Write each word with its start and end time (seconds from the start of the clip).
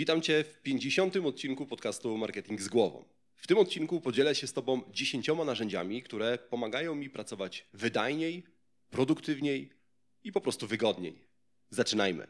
Witam 0.00 0.22
Cię 0.22 0.44
w 0.44 0.62
50. 0.62 1.16
odcinku 1.16 1.66
podcastu 1.66 2.18
Marketing 2.18 2.60
z 2.60 2.68
Głową. 2.68 3.04
W 3.36 3.46
tym 3.46 3.58
odcinku 3.58 4.00
podzielę 4.00 4.34
się 4.34 4.46
z 4.46 4.52
Tobą 4.52 4.80
10 4.92 5.28
narzędziami, 5.46 6.02
które 6.02 6.38
pomagają 6.38 6.94
mi 6.94 7.10
pracować 7.10 7.68
wydajniej, 7.72 8.44
produktywniej 8.90 9.70
i 10.24 10.32
po 10.32 10.40
prostu 10.40 10.66
wygodniej. 10.66 11.24
Zaczynajmy. 11.70 12.26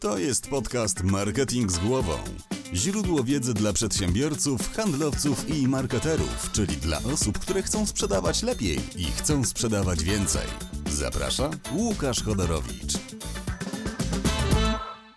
To 0.00 0.18
jest 0.18 0.48
podcast 0.50 1.02
Marketing 1.02 1.70
z 1.70 1.78
Głową. 1.78 2.18
Źródło 2.74 3.24
wiedzy 3.24 3.54
dla 3.54 3.72
przedsiębiorców, 3.72 4.72
handlowców 4.72 5.56
i 5.56 5.68
marketerów, 5.68 6.52
czyli 6.52 6.76
dla 6.76 6.98
osób, 6.98 7.38
które 7.38 7.62
chcą 7.62 7.86
sprzedawać 7.86 8.42
lepiej 8.42 8.78
i 8.96 9.04
chcą 9.04 9.44
sprzedawać 9.44 10.04
więcej. 10.04 10.46
Zaprasza 10.90 11.50
Łukasz 11.72 12.22
Chodorowicz. 12.22 13.13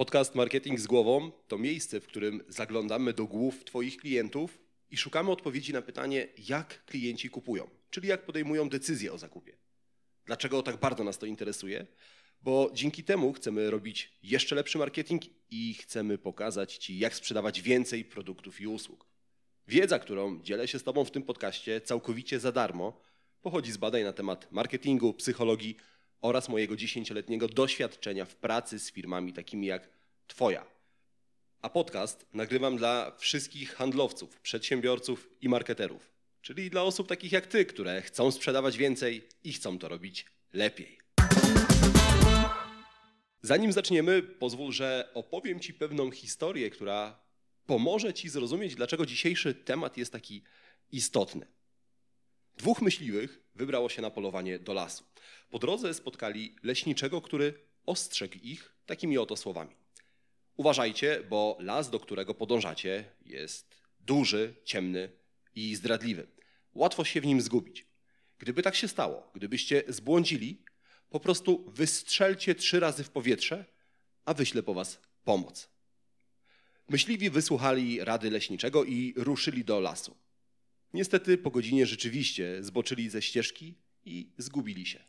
Podcast 0.00 0.34
Marketing 0.34 0.80
z 0.80 0.86
Głową 0.86 1.32
to 1.48 1.58
miejsce, 1.58 2.00
w 2.00 2.06
którym 2.06 2.44
zaglądamy 2.48 3.12
do 3.12 3.26
głów 3.26 3.64
Twoich 3.64 3.96
klientów 3.96 4.58
i 4.90 4.96
szukamy 4.96 5.30
odpowiedzi 5.30 5.72
na 5.72 5.82
pytanie, 5.82 6.28
jak 6.48 6.84
klienci 6.84 7.30
kupują, 7.30 7.70
czyli 7.90 8.08
jak 8.08 8.24
podejmują 8.24 8.68
decyzje 8.68 9.12
o 9.12 9.18
zakupie. 9.18 9.56
Dlaczego 10.24 10.62
tak 10.62 10.76
bardzo 10.76 11.04
nas 11.04 11.18
to 11.18 11.26
interesuje? 11.26 11.86
Bo 12.42 12.70
dzięki 12.74 13.04
temu 13.04 13.32
chcemy 13.32 13.70
robić 13.70 14.18
jeszcze 14.22 14.54
lepszy 14.54 14.78
marketing 14.78 15.22
i 15.50 15.74
chcemy 15.74 16.18
pokazać 16.18 16.76
Ci, 16.76 16.98
jak 16.98 17.14
sprzedawać 17.14 17.62
więcej 17.62 18.04
produktów 18.04 18.60
i 18.60 18.66
usług. 18.66 19.06
Wiedza, 19.68 19.98
którą 19.98 20.42
dzielę 20.42 20.68
się 20.68 20.78
z 20.78 20.82
Tobą 20.84 21.04
w 21.04 21.10
tym 21.10 21.22
podcaście 21.22 21.80
całkowicie 21.80 22.40
za 22.40 22.52
darmo, 22.52 23.00
pochodzi 23.42 23.72
z 23.72 23.76
badań 23.76 24.02
na 24.02 24.12
temat 24.12 24.52
marketingu, 24.52 25.14
psychologii 25.14 25.76
oraz 26.20 26.48
mojego 26.48 26.76
dziesięcioletniego 26.76 27.48
doświadczenia 27.48 28.24
w 28.24 28.36
pracy 28.36 28.78
z 28.78 28.92
firmami 28.92 29.32
takimi 29.32 29.66
jak 29.66 29.88
Twoja. 30.26 30.66
A 31.62 31.70
podcast 31.70 32.26
nagrywam 32.32 32.76
dla 32.76 33.16
wszystkich 33.18 33.74
handlowców, 33.74 34.40
przedsiębiorców 34.40 35.28
i 35.40 35.48
marketerów, 35.48 36.10
czyli 36.42 36.70
dla 36.70 36.82
osób 36.82 37.08
takich 37.08 37.32
jak 37.32 37.46
Ty, 37.46 37.64
które 37.64 38.02
chcą 38.02 38.30
sprzedawać 38.30 38.76
więcej 38.76 39.28
i 39.44 39.52
chcą 39.52 39.78
to 39.78 39.88
robić 39.88 40.26
lepiej. 40.52 40.98
Zanim 43.42 43.72
zaczniemy, 43.72 44.22
pozwól, 44.22 44.72
że 44.72 45.10
opowiem 45.14 45.60
Ci 45.60 45.74
pewną 45.74 46.10
historię, 46.10 46.70
która 46.70 47.20
pomoże 47.66 48.14
Ci 48.14 48.28
zrozumieć, 48.28 48.74
dlaczego 48.74 49.06
dzisiejszy 49.06 49.54
temat 49.54 49.96
jest 49.96 50.12
taki 50.12 50.42
istotny. 50.92 51.46
Dwóch 52.60 52.82
myśliwych 52.82 53.40
wybrało 53.54 53.88
się 53.88 54.02
na 54.02 54.10
polowanie 54.10 54.58
do 54.58 54.72
lasu. 54.72 55.04
Po 55.50 55.58
drodze 55.58 55.94
spotkali 55.94 56.56
leśniczego, 56.62 57.20
który 57.20 57.54
ostrzegł 57.86 58.34
ich 58.42 58.74
takimi 58.86 59.18
oto 59.18 59.36
słowami. 59.36 59.76
Uważajcie, 60.56 61.22
bo 61.30 61.56
las, 61.60 61.90
do 61.90 62.00
którego 62.00 62.34
podążacie, 62.34 63.04
jest 63.26 63.76
duży, 64.00 64.54
ciemny 64.64 65.12
i 65.54 65.76
zdradliwy. 65.76 66.26
Łatwo 66.74 67.04
się 67.04 67.20
w 67.20 67.26
nim 67.26 67.40
zgubić. 67.40 67.86
Gdyby 68.38 68.62
tak 68.62 68.76
się 68.76 68.88
stało, 68.88 69.30
gdybyście 69.34 69.82
zbłądzili, 69.88 70.62
po 71.10 71.20
prostu 71.20 71.70
wystrzelcie 71.70 72.54
trzy 72.54 72.80
razy 72.80 73.04
w 73.04 73.10
powietrze, 73.10 73.64
a 74.24 74.34
wyślę 74.34 74.62
po 74.62 74.74
was 74.74 75.00
pomoc. 75.24 75.70
Myśliwi 76.88 77.30
wysłuchali 77.30 78.04
rady 78.04 78.30
leśniczego 78.30 78.84
i 78.84 79.14
ruszyli 79.16 79.64
do 79.64 79.80
lasu. 79.80 80.16
Niestety 80.94 81.38
po 81.38 81.50
godzinie 81.50 81.86
rzeczywiście 81.86 82.64
zboczyli 82.64 83.10
ze 83.10 83.22
ścieżki 83.22 83.74
i 84.04 84.32
zgubili 84.38 84.86
się. 84.86 85.04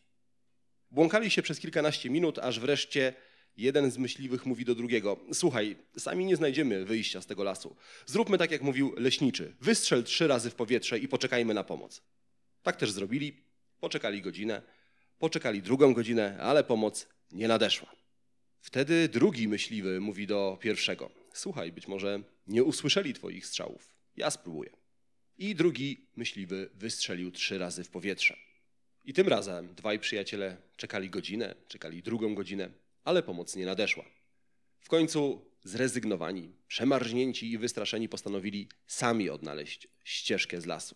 Błąkali 0.91 1.31
się 1.31 1.41
przez 1.41 1.59
kilkanaście 1.59 2.09
minut, 2.09 2.39
aż 2.39 2.59
wreszcie 2.59 3.13
jeden 3.57 3.91
z 3.91 3.97
myśliwych 3.97 4.45
mówi 4.45 4.65
do 4.65 4.75
drugiego: 4.75 5.19
Słuchaj, 5.33 5.77
sami 5.97 6.25
nie 6.25 6.35
znajdziemy 6.35 6.85
wyjścia 6.85 7.21
z 7.21 7.25
tego 7.25 7.43
lasu. 7.43 7.75
Zróbmy 8.05 8.37
tak, 8.37 8.51
jak 8.51 8.61
mówił 8.61 8.93
leśniczy: 8.97 9.55
wystrzel 9.61 10.03
trzy 10.03 10.27
razy 10.27 10.49
w 10.49 10.55
powietrze 10.55 10.99
i 10.99 11.07
poczekajmy 11.07 11.53
na 11.53 11.63
pomoc. 11.63 12.01
Tak 12.63 12.75
też 12.75 12.91
zrobili, 12.91 13.43
poczekali 13.79 14.21
godzinę, 14.21 14.61
poczekali 15.19 15.61
drugą 15.61 15.93
godzinę, 15.93 16.37
ale 16.41 16.63
pomoc 16.63 17.07
nie 17.31 17.47
nadeszła. 17.47 17.91
Wtedy 18.61 19.09
drugi 19.09 19.47
myśliwy 19.47 19.99
mówi 19.99 20.27
do 20.27 20.57
pierwszego: 20.61 21.09
Słuchaj, 21.33 21.71
być 21.71 21.87
może 21.87 22.23
nie 22.47 22.63
usłyszeli 22.63 23.13
twoich 23.13 23.45
strzałów. 23.45 23.95
Ja 24.17 24.31
spróbuję. 24.31 24.80
I 25.41 25.55
drugi 25.55 26.07
myśliwy 26.15 26.69
wystrzelił 26.73 27.31
trzy 27.31 27.57
razy 27.57 27.83
w 27.83 27.89
powietrze. 27.89 28.37
I 29.05 29.13
tym 29.13 29.27
razem 29.27 29.75
dwaj 29.75 29.99
przyjaciele 29.99 30.57
czekali 30.77 31.09
godzinę, 31.09 31.55
czekali 31.67 32.03
drugą 32.03 32.35
godzinę, 32.35 32.69
ale 33.03 33.23
pomoc 33.23 33.55
nie 33.55 33.65
nadeszła. 33.65 34.05
W 34.79 34.89
końcu 34.89 35.45
zrezygnowani, 35.63 36.53
przemarznięci 36.67 37.51
i 37.51 37.57
wystraszeni 37.57 38.09
postanowili 38.09 38.67
sami 38.87 39.29
odnaleźć 39.29 39.87
ścieżkę 40.03 40.61
z 40.61 40.65
lasu. 40.65 40.95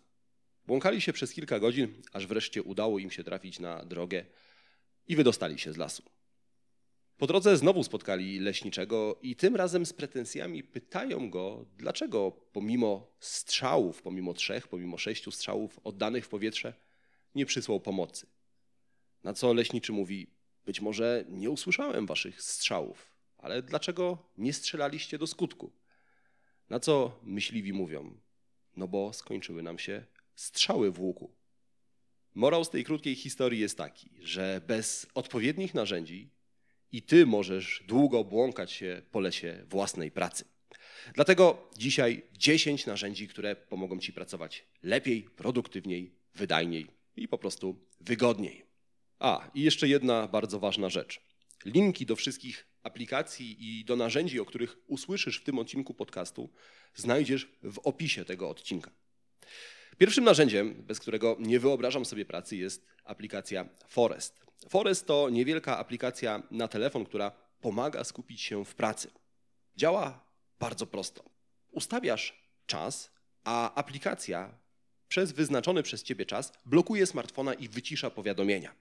Błąkali 0.67 1.01
się 1.01 1.13
przez 1.13 1.33
kilka 1.33 1.59
godzin, 1.59 2.01
aż 2.13 2.27
wreszcie 2.27 2.63
udało 2.63 2.99
im 2.99 3.11
się 3.11 3.23
trafić 3.23 3.59
na 3.59 3.85
drogę 3.85 4.25
i 5.07 5.15
wydostali 5.15 5.59
się 5.59 5.73
z 5.73 5.77
lasu. 5.77 6.03
Po 7.17 7.27
drodze 7.27 7.57
znowu 7.57 7.83
spotkali 7.83 8.39
leśniczego 8.39 9.19
i 9.21 9.35
tym 9.35 9.55
razem 9.55 9.85
z 9.85 9.93
pretensjami 9.93 10.63
pytają 10.63 11.29
go, 11.29 11.65
dlaczego 11.77 12.31
pomimo 12.31 13.11
strzałów, 13.19 14.01
pomimo 14.01 14.33
trzech, 14.33 14.67
pomimo 14.67 14.97
sześciu 14.97 15.31
strzałów 15.31 15.79
oddanych 15.83 16.25
w 16.25 16.29
powietrze, 16.29 16.73
nie 17.35 17.45
przysłał 17.45 17.79
pomocy. 17.79 18.27
Na 19.23 19.33
co 19.33 19.53
leśniczy 19.53 19.91
mówi: 19.91 20.27
Być 20.65 20.81
może 20.81 21.25
nie 21.29 21.49
usłyszałem 21.49 22.05
waszych 22.05 22.41
strzałów, 22.41 23.15
ale 23.37 23.61
dlaczego 23.61 24.17
nie 24.37 24.53
strzelaliście 24.53 25.17
do 25.17 25.27
skutku? 25.27 25.71
Na 26.69 26.79
co 26.79 27.19
myśliwi 27.23 27.73
mówią: 27.73 28.17
No 28.75 28.87
bo 28.87 29.13
skończyły 29.13 29.63
nam 29.63 29.79
się 29.79 30.05
strzały 30.35 30.91
w 30.91 30.99
łuku. 30.99 31.35
Morał 32.33 32.65
z 32.65 32.69
tej 32.69 32.83
krótkiej 32.83 33.15
historii 33.15 33.59
jest 33.59 33.77
taki, 33.77 34.09
że 34.19 34.61
bez 34.67 35.07
odpowiednich 35.13 35.73
narzędzi 35.73 36.29
i 36.95 37.01
ty 37.01 37.25
możesz 37.25 37.83
długo 37.87 38.23
błąkać 38.23 38.71
się 38.71 39.01
po 39.11 39.19
lesie 39.19 39.65
własnej 39.69 40.11
pracy. 40.11 40.45
Dlatego 41.13 41.69
dzisiaj 41.77 42.21
10 42.33 42.85
narzędzi, 42.85 43.27
które 43.27 43.55
pomogą 43.55 43.99
ci 43.99 44.13
pracować 44.13 44.65
lepiej, 44.83 45.23
produktywniej, 45.23 46.11
wydajniej 46.35 46.87
i 47.15 47.27
po 47.27 47.37
prostu 47.37 47.75
wygodniej. 48.01 48.65
A, 49.19 49.51
i 49.53 49.61
jeszcze 49.61 49.87
jedna 49.87 50.27
bardzo 50.27 50.59
ważna 50.59 50.89
rzecz. 50.89 51.21
Linki 51.65 52.05
do 52.05 52.15
wszystkich 52.15 52.67
aplikacji 52.83 53.57
i 53.59 53.85
do 53.85 53.95
narzędzi, 53.95 54.39
o 54.39 54.45
których 54.45 54.77
usłyszysz 54.87 55.39
w 55.39 55.43
tym 55.43 55.59
odcinku 55.59 55.93
podcastu, 55.93 56.49
znajdziesz 56.93 57.51
w 57.63 57.79
opisie 57.79 58.25
tego 58.25 58.49
odcinka. 58.49 58.91
Pierwszym 59.97 60.23
narzędziem, 60.23 60.73
bez 60.73 60.99
którego 60.99 61.37
nie 61.39 61.59
wyobrażam 61.59 62.05
sobie 62.05 62.25
pracy, 62.25 62.57
jest 62.57 62.85
aplikacja 63.03 63.69
Forest. 63.87 64.44
Forest 64.69 65.07
to 65.07 65.29
niewielka 65.29 65.77
aplikacja 65.77 66.43
na 66.51 66.67
telefon, 66.67 67.05
która 67.05 67.31
pomaga 67.61 68.03
skupić 68.03 68.41
się 68.41 68.65
w 68.65 68.75
pracy. 68.75 69.11
Działa 69.75 70.25
bardzo 70.59 70.87
prosto. 70.87 71.23
Ustawiasz 71.71 72.33
czas, 72.65 73.11
a 73.43 73.73
aplikacja 73.73 74.57
przez 75.07 75.31
wyznaczony 75.31 75.83
przez 75.83 76.03
ciebie 76.03 76.25
czas 76.25 76.53
blokuje 76.65 77.05
smartfona 77.05 77.53
i 77.53 77.67
wycisza 77.67 78.09
powiadomienia. 78.09 78.75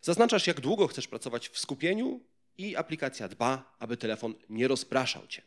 Zaznaczasz, 0.00 0.46
jak 0.46 0.60
długo 0.60 0.86
chcesz 0.86 1.08
pracować 1.08 1.48
w 1.48 1.58
skupieniu, 1.58 2.20
i 2.58 2.76
aplikacja 2.76 3.28
dba, 3.28 3.76
aby 3.78 3.96
telefon 3.96 4.34
nie 4.48 4.68
rozpraszał 4.68 5.26
cię. 5.26 5.42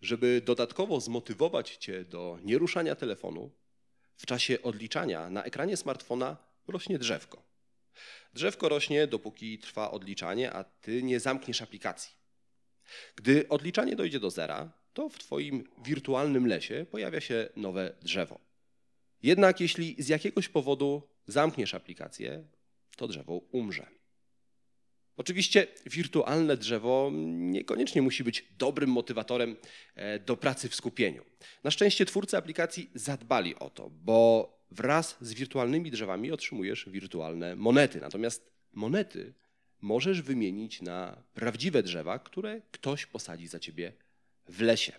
Żeby 0.00 0.42
dodatkowo 0.44 1.00
zmotywować 1.00 1.76
cię 1.76 2.04
do 2.04 2.38
nieruszania 2.42 2.94
telefonu, 2.94 3.50
w 4.16 4.26
czasie 4.26 4.62
odliczania 4.62 5.30
na 5.30 5.44
ekranie 5.44 5.76
smartfona 5.76 6.36
rośnie 6.68 6.98
drzewko. 6.98 7.42
Drzewko 8.32 8.68
rośnie, 8.68 9.06
dopóki 9.06 9.58
trwa 9.58 9.90
odliczanie, 9.90 10.52
a 10.52 10.64
ty 10.64 11.02
nie 11.02 11.20
zamkniesz 11.20 11.62
aplikacji. 11.62 12.10
Gdy 13.16 13.48
odliczanie 13.48 13.96
dojdzie 13.96 14.20
do 14.20 14.30
zera, 14.30 14.72
to 14.92 15.08
w 15.08 15.18
Twoim 15.18 15.64
wirtualnym 15.84 16.46
lesie 16.46 16.86
pojawia 16.90 17.20
się 17.20 17.48
nowe 17.56 17.94
drzewo. 18.02 18.40
Jednak 19.22 19.60
jeśli 19.60 19.96
z 19.98 20.08
jakiegoś 20.08 20.48
powodu 20.48 21.02
zamkniesz 21.26 21.74
aplikację, 21.74 22.44
to 22.96 23.08
drzewo 23.08 23.36
umrze. 23.36 23.86
Oczywiście 25.16 25.66
wirtualne 25.86 26.56
drzewo 26.56 27.10
niekoniecznie 27.28 28.02
musi 28.02 28.24
być 28.24 28.44
dobrym 28.58 28.90
motywatorem 28.90 29.56
e, 29.94 30.18
do 30.18 30.36
pracy 30.36 30.68
w 30.68 30.74
skupieniu. 30.74 31.24
Na 31.64 31.70
szczęście 31.70 32.06
twórcy 32.06 32.36
aplikacji 32.36 32.90
zadbali 32.94 33.54
o 33.54 33.70
to, 33.70 33.90
bo 33.90 34.59
wraz 34.70 35.16
z 35.20 35.34
wirtualnymi 35.34 35.90
drzewami 35.90 36.32
otrzymujesz 36.32 36.88
wirtualne 36.88 37.56
monety. 37.56 38.00
Natomiast 38.00 38.50
monety 38.72 39.34
możesz 39.80 40.22
wymienić 40.22 40.82
na 40.82 41.22
prawdziwe 41.34 41.82
drzewa, 41.82 42.18
które 42.18 42.62
ktoś 42.70 43.06
posadzi 43.06 43.46
za 43.46 43.58
ciebie 43.58 43.92
w 44.48 44.60
lesie. 44.60 44.92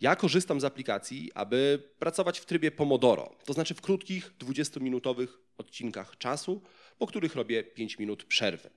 Ja 0.00 0.16
korzystam 0.16 0.60
z 0.60 0.64
aplikacji, 0.64 1.30
aby 1.34 1.82
pracować 1.98 2.40
w 2.40 2.46
trybie 2.46 2.70
Pomodoro, 2.70 3.36
to 3.44 3.52
znaczy 3.52 3.74
w 3.74 3.80
krótkich, 3.80 4.32
20-minutowych 4.38 5.28
odcinkach 5.58 6.18
czasu, 6.18 6.62
po 6.98 7.06
których 7.06 7.34
robię 7.34 7.64
5 7.64 7.98
minut 7.98 8.24
przerwy. 8.24 8.70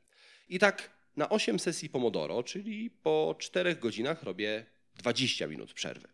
I 0.49 0.59
tak 0.59 0.89
na 1.15 1.29
8 1.29 1.59
sesji 1.59 1.89
Pomodoro, 1.89 2.43
czyli 2.43 2.89
po 2.89 3.35
4 3.39 3.75
godzinach 3.75 4.23
robię 4.23 4.65
20 4.95 5.47
minut 5.47 5.73
przerwy. 5.73 6.07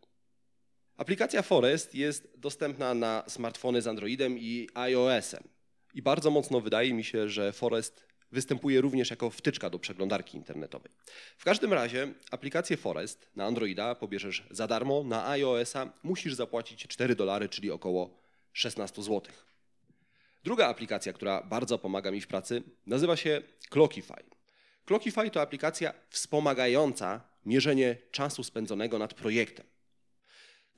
Aplikacja 0.99 1.41
Forest 1.41 1.95
jest 1.95 2.27
dostępna 2.37 2.93
na 2.93 3.23
smartfony 3.27 3.81
z 3.81 3.87
Androidem 3.87 4.37
i 4.39 4.69
iOS-em. 4.73 5.43
I 5.93 6.01
bardzo 6.01 6.31
mocno 6.31 6.61
wydaje 6.61 6.93
mi 6.93 7.03
się, 7.03 7.29
że 7.29 7.53
Forest 7.53 8.05
występuje 8.31 8.81
również 8.81 9.09
jako 9.09 9.29
wtyczka 9.29 9.69
do 9.69 9.79
przeglądarki 9.79 10.37
internetowej. 10.37 10.91
W 11.37 11.43
każdym 11.43 11.73
razie 11.73 12.13
aplikację 12.31 12.77
Forest 12.77 13.29
na 13.35 13.45
Androida 13.45 13.95
pobierzesz 13.95 14.43
za 14.51 14.67
darmo, 14.67 15.03
na 15.03 15.27
iOS-a 15.29 15.93
musisz 16.03 16.33
zapłacić 16.33 16.87
4 16.87 17.15
dolary, 17.15 17.49
czyli 17.49 17.71
około 17.71 18.19
16 18.53 19.03
zł. 19.03 19.21
Druga 20.43 20.67
aplikacja, 20.67 21.13
która 21.13 21.41
bardzo 21.41 21.77
pomaga 21.77 22.11
mi 22.11 22.21
w 22.21 22.27
pracy, 22.27 22.63
nazywa 22.85 23.15
się 23.15 23.41
Clockify. 23.69 24.23
Clockify 24.85 25.29
to 25.31 25.41
aplikacja 25.41 25.93
wspomagająca 26.09 27.21
mierzenie 27.45 27.97
czasu 28.11 28.43
spędzonego 28.43 28.99
nad 28.99 29.13
projektem. 29.13 29.65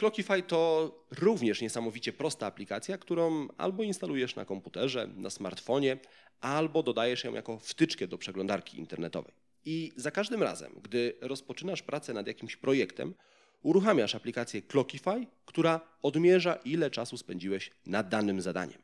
Clockify 0.02 0.44
to 0.44 0.92
również 1.12 1.62
niesamowicie 1.62 2.14
prosta 2.14 2.46
aplikacja, 2.46 2.98
którą 2.98 3.48
albo 3.58 3.84
instalujesz 3.84 4.36
na 4.36 4.46
komputerze, 4.46 5.08
na 5.16 5.30
smartfonie, 5.30 5.98
albo 6.40 6.84
dodajesz 6.84 7.24
ją 7.24 7.34
jako 7.34 7.60
wtyczkę 7.60 8.08
do 8.08 8.18
przeglądarki 8.18 8.80
internetowej. 8.80 9.34
I 9.66 9.92
za 9.96 10.12
każdym 10.12 10.44
razem, 10.44 10.80
gdy 10.84 11.18
rozpoczynasz 11.22 11.82
pracę 11.82 12.14
nad 12.14 12.28
jakimś 12.28 12.56
projektem, 12.56 13.14
uruchamiasz 13.62 14.16
aplikację 14.16 14.62
Clockify, 14.62 15.28
która 15.46 15.82
odmierza, 16.02 16.56
ile 16.56 16.92
czasu 16.92 17.18
spędziłeś 17.18 17.72
nad 17.86 18.10
danym 18.10 18.42
zadaniem. 18.42 18.82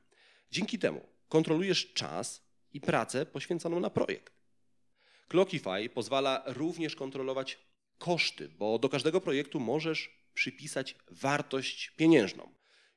Dzięki 0.51 0.79
temu 0.79 1.01
kontrolujesz 1.29 1.93
czas 1.93 2.43
i 2.73 2.81
pracę 2.81 3.25
poświęconą 3.25 3.79
na 3.79 3.89
projekt. 3.89 4.33
Clockify 5.27 5.89
pozwala 5.93 6.43
również 6.45 6.95
kontrolować 6.95 7.59
koszty, 7.97 8.49
bo 8.49 8.79
do 8.79 8.89
każdego 8.89 9.21
projektu 9.21 9.59
możesz 9.59 10.16
przypisać 10.37 10.95
wartość 11.11 11.91
pieniężną. 11.95 12.53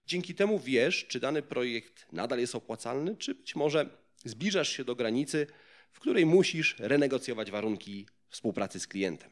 Dzięki 0.07 0.35
temu 0.35 0.59
wiesz, 0.59 1.07
czy 1.07 1.21
dany 1.21 1.43
projekt 1.43 2.07
nadal 2.13 2.39
jest 2.39 2.55
opłacalny, 2.55 3.17
czy 3.17 3.35
być 3.35 3.57
może 3.57 3.91
zbliżasz 4.25 4.69
się 4.69 4.85
do 4.85 4.95
granicy, 4.95 5.47
w 5.93 6.01
której 6.01 6.27
musisz 6.27 6.77
renegocjować 6.79 7.51
warunki 7.51 8.07
współpracy 8.29 8.81
z 8.81 8.87
klientem. 8.87 9.31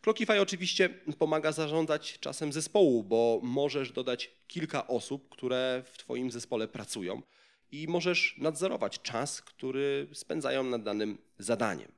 Clockify 0.00 0.40
oczywiście 0.40 0.88
pomaga 1.18 1.52
zarządzać 1.52 2.18
czasem 2.20 2.52
zespołu, 2.52 3.04
bo 3.04 3.40
możesz 3.42 3.92
dodać 3.92 4.30
kilka 4.46 4.86
osób, 4.86 5.28
które 5.28 5.82
w 5.92 5.98
Twoim 5.98 6.30
zespole 6.30 6.68
pracują 6.68 7.22
i 7.70 7.88
możesz 7.88 8.34
nadzorować 8.38 9.02
czas, 9.02 9.42
który 9.42 10.08
spędzają 10.12 10.64
nad 10.64 10.82
danym 10.82 11.18
zadaniem. 11.38 11.92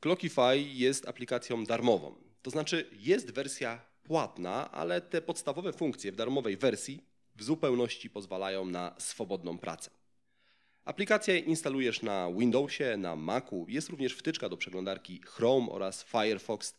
Clockify 0.00 0.58
jest 0.58 1.08
aplikacją 1.08 1.64
darmową, 1.64 2.14
to 2.42 2.50
znaczy 2.50 2.90
jest 2.92 3.30
wersja 3.30 3.91
płatna, 4.02 4.70
ale 4.70 5.00
te 5.00 5.22
podstawowe 5.22 5.72
funkcje 5.72 6.12
w 6.12 6.16
darmowej 6.16 6.56
wersji 6.56 7.04
w 7.36 7.42
zupełności 7.42 8.10
pozwalają 8.10 8.64
na 8.64 8.94
swobodną 8.98 9.58
pracę. 9.58 9.90
Aplikację 10.84 11.38
instalujesz 11.38 12.02
na 12.02 12.32
Windowsie, 12.32 12.96
na 12.96 13.16
Macu, 13.16 13.66
jest 13.68 13.88
również 13.88 14.14
wtyczka 14.14 14.48
do 14.48 14.56
przeglądarki 14.56 15.20
Chrome 15.26 15.68
oraz 15.70 16.04
Firefox. 16.04 16.74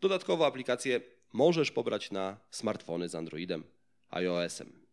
Dodatkowo 0.00 0.46
aplikację 0.46 1.00
możesz 1.32 1.70
pobrać 1.70 2.10
na 2.10 2.36
smartfony 2.50 3.08
z 3.08 3.14
Androidem, 3.14 3.64
iOS-em. 4.10 4.86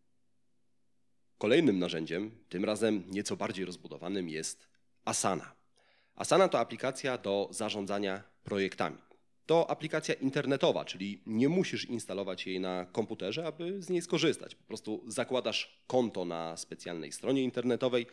Kolejnym 1.38 1.78
narzędziem, 1.78 2.30
tym 2.48 2.64
razem 2.64 3.04
nieco 3.10 3.36
bardziej 3.36 3.64
rozbudowanym, 3.64 4.28
jest 4.28 4.68
Asana. 5.04 5.52
Asana 6.14 6.48
to 6.48 6.58
aplikacja 6.58 7.18
do 7.18 7.48
zarządzania 7.50 8.22
projektami. 8.44 9.07
To 9.48 9.70
aplikacja 9.70 10.14
internetowa, 10.14 10.84
czyli 10.84 11.22
nie 11.26 11.48
musisz 11.48 11.84
instalować 11.84 12.46
jej 12.46 12.60
na 12.60 12.86
komputerze, 12.92 13.46
aby 13.46 13.82
z 13.82 13.88
niej 13.88 14.02
skorzystać. 14.02 14.54
Po 14.54 14.64
prostu 14.64 15.04
zakładasz 15.06 15.82
konto 15.86 16.24
na 16.24 16.56
specjalnej 16.56 17.12
stronie 17.12 17.42
internetowej 17.42 18.06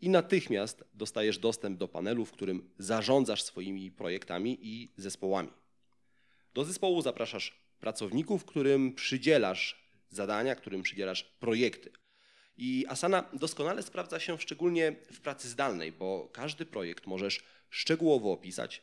i 0.00 0.08
natychmiast 0.08 0.84
dostajesz 0.94 1.38
dostęp 1.38 1.78
do 1.78 1.88
panelu, 1.88 2.24
w 2.24 2.32
którym 2.32 2.70
zarządzasz 2.78 3.42
swoimi 3.42 3.90
projektami 3.90 4.58
i 4.62 4.92
zespołami. 4.96 5.50
Do 6.54 6.64
zespołu 6.64 7.02
zapraszasz 7.02 7.58
pracowników, 7.80 8.44
którym 8.44 8.94
przydzielasz 8.94 9.88
zadania, 10.08 10.54
którym 10.54 10.82
przydzielasz 10.82 11.22
projekty. 11.22 11.92
I 12.56 12.86
Asana 12.88 13.24
doskonale 13.32 13.82
sprawdza 13.82 14.20
się 14.20 14.38
szczególnie 14.38 14.96
w 15.12 15.20
pracy 15.20 15.48
zdalnej, 15.48 15.92
bo 15.92 16.28
każdy 16.32 16.66
projekt 16.66 17.06
możesz 17.06 17.44
szczegółowo 17.70 18.32
opisać, 18.32 18.82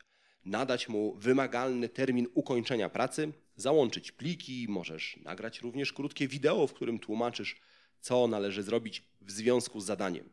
nadać 0.50 0.90
mu 0.90 1.16
wymagalny 1.16 1.90
termin 1.90 2.28
ukończenia 2.34 2.90
pracy, 2.90 3.34
załączyć 3.56 4.12
pliki, 4.12 4.66
możesz 4.70 5.20
nagrać 5.24 5.62
również 5.62 5.94
krótkie 5.94 6.28
wideo, 6.28 6.68
w 6.68 6.74
którym 6.74 7.00
tłumaczysz, 7.00 7.62
co 8.00 8.28
należy 8.28 8.64
zrobić 8.64 9.04
w 9.22 9.32
związku 9.32 9.80
z 9.80 9.86
zadaniem. 9.86 10.30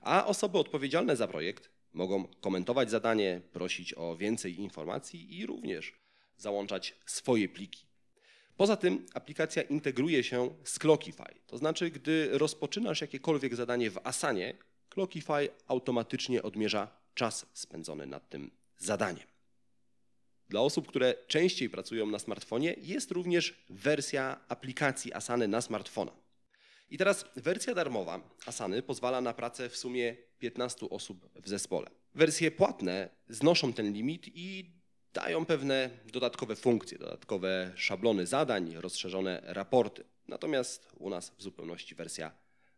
A 0.00 0.26
osoby 0.26 0.58
odpowiedzialne 0.58 1.16
za 1.16 1.28
projekt 1.28 1.70
mogą 1.92 2.24
komentować 2.40 2.90
zadanie, 2.90 3.40
prosić 3.52 3.94
o 3.94 4.16
więcej 4.16 4.60
informacji 4.60 5.38
i 5.38 5.46
również 5.46 6.00
załączać 6.36 6.94
swoje 7.06 7.48
pliki. 7.48 7.86
Poza 8.56 8.76
tym 8.76 9.06
aplikacja 9.14 9.62
integruje 9.62 10.24
się 10.24 10.54
z 10.64 10.78
Clockify, 10.78 11.34
to 11.46 11.58
znaczy 11.58 11.90
gdy 11.90 12.28
rozpoczynasz 12.32 13.00
jakiekolwiek 13.00 13.54
zadanie 13.54 13.90
w 13.90 13.98
Asanie, 14.04 14.54
Clockify 14.88 15.48
automatycznie 15.66 16.42
odmierza 16.42 16.88
czas 17.14 17.46
spędzony 17.52 18.06
nad 18.06 18.28
tym 18.28 18.50
zadaniem. 18.78 19.29
Dla 20.50 20.60
osób, 20.60 20.88
które 20.88 21.14
częściej 21.26 21.70
pracują 21.70 22.06
na 22.06 22.18
smartfonie, 22.18 22.74
jest 22.78 23.10
również 23.10 23.64
wersja 23.68 24.40
aplikacji 24.48 25.12
Asany 25.12 25.48
na 25.48 25.60
smartfona. 25.60 26.12
I 26.90 26.98
teraz 26.98 27.24
wersja 27.36 27.74
darmowa 27.74 28.20
Asany 28.46 28.82
pozwala 28.82 29.20
na 29.20 29.34
pracę 29.34 29.68
w 29.68 29.76
sumie 29.76 30.16
15 30.38 30.90
osób 30.90 31.30
w 31.42 31.48
zespole. 31.48 31.90
Wersje 32.14 32.50
płatne 32.50 33.08
znoszą 33.28 33.72
ten 33.72 33.92
limit 33.92 34.28
i 34.34 34.70
dają 35.12 35.46
pewne 35.46 35.90
dodatkowe 36.12 36.56
funkcje, 36.56 36.98
dodatkowe 36.98 37.72
szablony 37.76 38.26
zadań, 38.26 38.74
rozszerzone 38.76 39.42
raporty. 39.44 40.04
Natomiast 40.28 40.88
u 40.98 41.10
nas 41.10 41.32
w 41.38 41.42
zupełności 41.42 41.94
wersja 41.94 42.32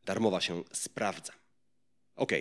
darmowa 0.04 0.40
się 0.40 0.64
sprawdza. 0.72 1.32
Ok, 2.16 2.32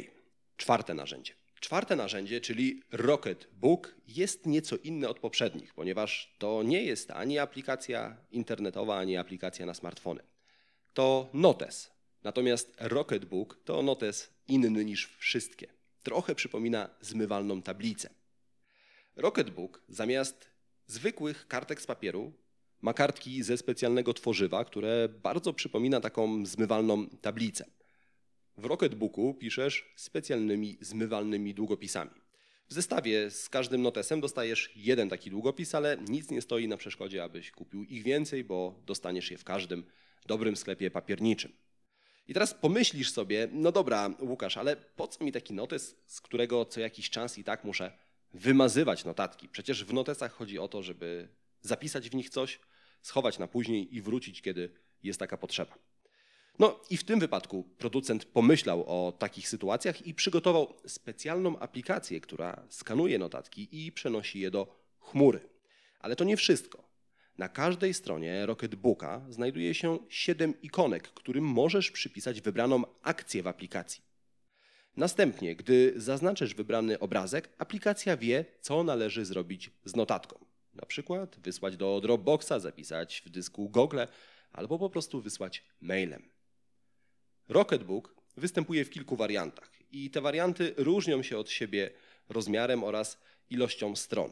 czwarte 0.57 0.93
narzędzie. 0.93 1.40
Czwarte 1.61 1.95
narzędzie, 1.95 2.41
czyli 2.41 2.81
Rocket 2.91 3.47
Book, 3.53 3.95
jest 4.07 4.45
nieco 4.45 4.77
inne 4.77 5.09
od 5.09 5.19
poprzednich, 5.19 5.73
ponieważ 5.73 6.35
to 6.37 6.63
nie 6.63 6.83
jest 6.83 7.11
ani 7.11 7.39
aplikacja 7.39 8.17
internetowa, 8.31 8.97
ani 8.97 9.17
aplikacja 9.17 9.65
na 9.65 9.73
smartfony. 9.73 10.23
To 10.93 11.29
notes. 11.33 11.91
Natomiast 12.23 12.75
Rocket 12.79 13.25
Book 13.25 13.59
to 13.65 13.81
notes 13.81 14.29
inny 14.47 14.85
niż 14.85 15.15
wszystkie. 15.17 15.67
Trochę 16.03 16.35
przypomina 16.35 16.89
zmywalną 17.01 17.61
tablicę. 17.61 18.09
Rocketbook 19.15 19.81
zamiast 19.87 20.49
zwykłych 20.87 21.47
kartek 21.47 21.81
z 21.81 21.85
papieru 21.85 22.33
ma 22.81 22.93
kartki 22.93 23.43
ze 23.43 23.57
specjalnego 23.57 24.13
tworzywa, 24.13 24.65
które 24.65 25.09
bardzo 25.09 25.53
przypomina 25.53 26.01
taką 26.01 26.45
zmywalną 26.45 27.07
tablicę. 27.09 27.65
W 28.61 28.65
Rocketbooku 28.65 29.33
piszesz 29.33 29.93
specjalnymi 29.95 30.77
zmywalnymi 30.81 31.53
długopisami. 31.53 32.11
W 32.67 32.73
zestawie 32.73 33.31
z 33.31 33.49
każdym 33.49 33.81
notesem 33.81 34.21
dostajesz 34.21 34.71
jeden 34.75 35.09
taki 35.09 35.29
długopis, 35.29 35.75
ale 35.75 35.97
nic 36.09 36.31
nie 36.31 36.41
stoi 36.41 36.67
na 36.67 36.77
przeszkodzie, 36.77 37.23
abyś 37.23 37.51
kupił 37.51 37.83
ich 37.83 38.03
więcej, 38.03 38.43
bo 38.43 38.79
dostaniesz 38.85 39.31
je 39.31 39.37
w 39.37 39.43
każdym 39.43 39.83
dobrym 40.25 40.55
sklepie 40.55 40.91
papierniczym. 40.91 41.51
I 42.27 42.33
teraz 42.33 42.53
pomyślisz 42.53 43.11
sobie, 43.11 43.47
no 43.51 43.71
dobra, 43.71 44.09
Łukasz, 44.19 44.57
ale 44.57 44.75
po 44.75 45.07
co 45.07 45.23
mi 45.23 45.31
taki 45.31 45.53
notes, 45.53 45.95
z 46.05 46.21
którego 46.21 46.65
co 46.65 46.79
jakiś 46.79 47.09
czas 47.09 47.37
i 47.37 47.43
tak 47.43 47.63
muszę 47.63 47.97
wymazywać 48.33 49.05
notatki. 49.05 49.49
Przecież 49.49 49.85
w 49.85 49.93
notesach 49.93 50.33
chodzi 50.33 50.59
o 50.59 50.67
to, 50.67 50.83
żeby 50.83 51.27
zapisać 51.61 52.09
w 52.09 52.15
nich 52.15 52.29
coś, 52.29 52.59
schować 53.01 53.39
na 53.39 53.47
później 53.47 53.95
i 53.95 54.01
wrócić, 54.01 54.41
kiedy 54.41 54.73
jest 55.03 55.19
taka 55.19 55.37
potrzeba. 55.37 55.90
No 56.61 56.79
i 56.89 56.97
w 56.97 57.03
tym 57.03 57.19
wypadku 57.19 57.63
producent 57.77 58.25
pomyślał 58.25 58.83
o 58.87 59.11
takich 59.11 59.49
sytuacjach 59.49 60.07
i 60.07 60.13
przygotował 60.13 60.73
specjalną 60.87 61.59
aplikację, 61.59 62.21
która 62.21 62.65
skanuje 62.69 63.19
notatki 63.19 63.85
i 63.85 63.91
przenosi 63.91 64.39
je 64.39 64.51
do 64.51 64.85
chmury. 64.99 65.49
Ale 65.99 66.15
to 66.15 66.23
nie 66.23 66.37
wszystko. 66.37 66.83
Na 67.37 67.49
każdej 67.49 67.93
stronie 67.93 68.45
Rocketbooka 68.45 69.21
znajduje 69.29 69.73
się 69.73 69.99
7 70.09 70.61
ikonek, 70.61 71.07
którym 71.07 71.43
możesz 71.43 71.91
przypisać 71.91 72.41
wybraną 72.41 72.83
akcję 73.01 73.43
w 73.43 73.47
aplikacji. 73.47 74.03
Następnie, 74.97 75.55
gdy 75.55 75.93
zaznaczysz 75.95 76.55
wybrany 76.55 76.99
obrazek, 76.99 77.49
aplikacja 77.57 78.17
wie, 78.17 78.45
co 78.59 78.83
należy 78.83 79.25
zrobić 79.25 79.71
z 79.85 79.95
notatką. 79.95 80.45
Na 80.73 80.85
przykład 80.85 81.39
wysłać 81.39 81.77
do 81.77 82.01
Dropboxa, 82.01 82.53
zapisać 82.59 83.23
w 83.25 83.29
dysku 83.29 83.69
Google 83.69 83.99
albo 84.51 84.79
po 84.79 84.89
prostu 84.89 85.21
wysłać 85.21 85.63
mailem. 85.81 86.30
Rocketbook 87.51 88.15
występuje 88.37 88.85
w 88.85 88.89
kilku 88.89 89.15
wariantach 89.15 89.71
i 89.91 90.09
te 90.09 90.21
warianty 90.21 90.73
różnią 90.77 91.23
się 91.23 91.37
od 91.37 91.49
siebie 91.49 91.89
rozmiarem 92.29 92.83
oraz 92.83 93.17
ilością 93.49 93.95
stron. 93.95 94.31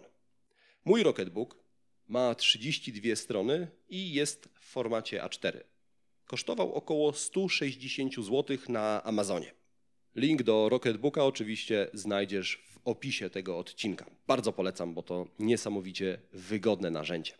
Mój 0.85 1.03
Rocketbook 1.03 1.63
ma 2.07 2.35
32 2.35 3.15
strony 3.15 3.67
i 3.89 4.13
jest 4.13 4.49
w 4.53 4.59
formacie 4.59 5.21
A4. 5.21 5.59
Kosztował 6.25 6.73
około 6.73 7.13
160 7.13 8.15
zł 8.15 8.57
na 8.69 9.03
Amazonie. 9.03 9.53
Link 10.15 10.43
do 10.43 10.69
Rocketbooka 10.69 11.25
oczywiście 11.25 11.89
znajdziesz 11.93 12.63
w 12.65 12.79
opisie 12.85 13.29
tego 13.29 13.57
odcinka. 13.57 14.05
Bardzo 14.27 14.53
polecam, 14.53 14.93
bo 14.93 15.03
to 15.03 15.27
niesamowicie 15.39 16.19
wygodne 16.33 16.91
narzędzie. 16.91 17.33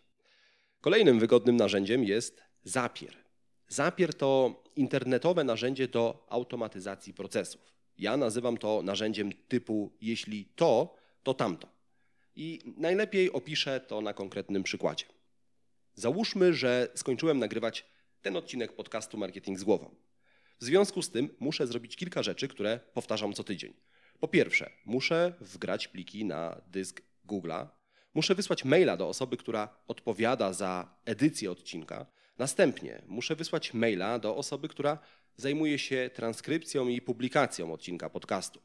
Kolejnym 0.81 1.19
wygodnym 1.19 1.55
narzędziem 1.55 2.03
jest 2.03 2.41
Zapier. 2.63 3.28
Zapier 3.69 4.13
to 4.13 4.63
internetowe 4.75 5.43
narzędzie 5.43 5.87
do 5.87 6.25
automatyzacji 6.29 7.13
procesów. 7.13 7.61
Ja 7.97 8.17
nazywam 8.17 8.57
to 8.57 8.81
narzędziem 8.81 9.31
typu 9.47 9.91
jeśli 10.01 10.45
to, 10.45 10.95
to 11.23 11.33
tamto. 11.33 11.67
I 12.35 12.59
najlepiej 12.77 13.31
opiszę 13.31 13.79
to 13.79 14.01
na 14.01 14.13
konkretnym 14.13 14.63
przykładzie. 14.63 15.05
Załóżmy, 15.93 16.53
że 16.53 16.87
skończyłem 16.95 17.39
nagrywać 17.39 17.85
ten 18.21 18.35
odcinek 18.35 18.73
podcastu 18.73 19.17
Marketing 19.17 19.59
z 19.59 19.63
głową. 19.63 19.95
W 20.59 20.63
związku 20.63 21.01
z 21.01 21.11
tym 21.11 21.29
muszę 21.39 21.67
zrobić 21.67 21.95
kilka 21.95 22.23
rzeczy, 22.23 22.47
które 22.47 22.79
powtarzam 22.93 23.33
co 23.33 23.43
tydzień. 23.43 23.73
Po 24.19 24.27
pierwsze, 24.27 24.69
muszę 24.85 25.33
wgrać 25.41 25.87
pliki 25.87 26.25
na 26.25 26.61
dysk 26.67 27.01
Google'a, 27.27 27.67
muszę 28.13 28.35
wysłać 28.35 28.65
maila 28.65 28.97
do 28.97 29.07
osoby, 29.07 29.37
która 29.37 29.77
odpowiada 29.87 30.53
za 30.53 30.95
edycję 31.05 31.51
odcinka. 31.51 32.05
Następnie 32.39 33.01
muszę 33.07 33.35
wysłać 33.35 33.73
maila 33.73 34.19
do 34.19 34.35
osoby, 34.35 34.67
która 34.67 34.99
zajmuje 35.37 35.79
się 35.79 36.09
transkrypcją 36.13 36.87
i 36.87 37.01
publikacją 37.01 37.73
odcinka 37.73 38.09
podcastu. 38.09 38.61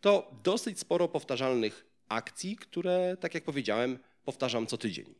To 0.00 0.34
dosyć 0.42 0.78
sporo 0.78 1.08
powtarzalnych 1.08 1.86
akcji, 2.08 2.56
które, 2.56 3.16
tak 3.20 3.34
jak 3.34 3.44
powiedziałem, 3.44 3.98
powtarzam 4.24 4.66
co 4.66 4.78
tydzień. 4.78 5.14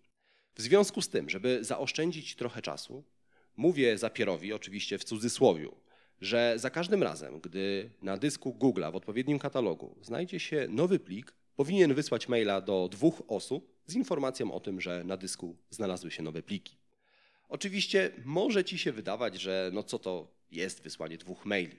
W 0.54 0.61
związku 0.61 1.02
z 1.02 1.09
tym, 1.09 1.30
żeby 1.30 1.64
zaoszczędzić 1.64 2.37
trochę 2.37 2.62
czasu, 2.62 3.04
mówię 3.56 3.99
Zapierowi, 3.99 4.52
oczywiście 4.52 4.99
w 4.99 5.04
cudzysłowiu, 5.04 5.76
że 6.20 6.54
za 6.56 6.70
każdym 6.70 7.02
razem, 7.02 7.40
gdy 7.40 7.90
na 8.02 8.16
dysku 8.16 8.56
Google'a 8.61 8.92
w 8.92 8.97
odpowiednim 8.97 9.38
katalogu 9.38 9.97
znajdzie 10.02 10.40
się 10.40 10.66
nowy 10.68 10.99
plik, 10.99 11.35
powinien 11.56 11.94
wysłać 11.94 12.28
maila 12.28 12.61
do 12.61 12.88
dwóch 12.92 13.23
osób 13.28 13.75
z 13.87 13.94
informacją 13.94 14.52
o 14.52 14.61
tym, 14.61 14.80
że 14.80 15.04
na 15.04 15.16
dysku 15.16 15.56
znalazły 15.70 16.11
się 16.11 16.23
nowe 16.23 16.42
pliki. 16.42 16.79
Oczywiście 17.50 18.11
może 18.25 18.64
ci 18.64 18.78
się 18.78 18.92
wydawać, 18.92 19.40
że 19.40 19.71
no 19.73 19.83
co 19.83 19.99
to 19.99 20.35
jest 20.50 20.83
wysłanie 20.83 21.19
dwóch 21.19 21.45
maili, 21.45 21.76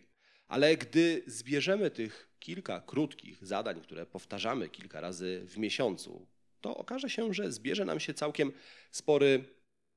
ale 0.47 0.77
gdy 0.77 1.23
zbierzemy 1.27 1.91
tych 1.91 2.29
kilka 2.39 2.81
krótkich 2.81 3.45
zadań, 3.45 3.81
które 3.81 4.05
powtarzamy 4.05 4.69
kilka 4.69 5.01
razy 5.01 5.45
w 5.47 5.57
miesiącu, 5.57 6.27
to 6.61 6.77
okaże 6.77 7.09
się, 7.09 7.33
że 7.33 7.51
zbierze 7.51 7.85
nam 7.85 7.99
się 7.99 8.13
całkiem 8.13 8.51
spory 8.91 9.43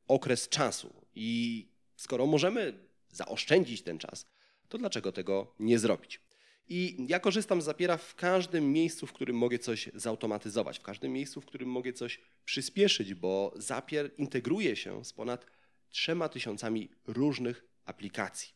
okres 0.09 0.49
czasu. 0.49 1.07
I 1.15 1.69
skoro 1.97 2.27
możemy 2.27 2.73
zaoszczędzić 3.11 3.83
ten 3.83 3.99
czas, 3.99 4.27
to 4.69 4.79
dlaczego 4.79 5.13
tego 5.13 5.55
nie 5.59 5.79
zrobić? 5.79 6.21
I 6.69 7.07
ja 7.09 7.21
korzystam 7.21 7.63
z 7.63 7.65
Zapiera 7.65 7.97
w 7.97 8.15
każdym 8.15 8.73
miejscu, 8.73 9.07
w 9.07 9.13
którym 9.13 9.37
mogę 9.37 9.59
coś 9.59 9.91
zautomatyzować, 9.95 10.79
w 10.79 10.83
każdym 10.83 11.13
miejscu, 11.13 11.41
w 11.41 11.47
którym 11.47 11.69
mogę 11.69 11.93
coś 11.93 12.21
przyspieszyć, 12.45 13.15
bo 13.15 13.53
Zapier 13.57 14.11
integruje 14.19 14.77
się 14.77 15.05
z 15.05 15.13
ponad 15.13 15.47
trzema 15.95 16.29
tysiącami 16.29 16.91
różnych 17.07 17.65
aplikacji. 17.85 18.55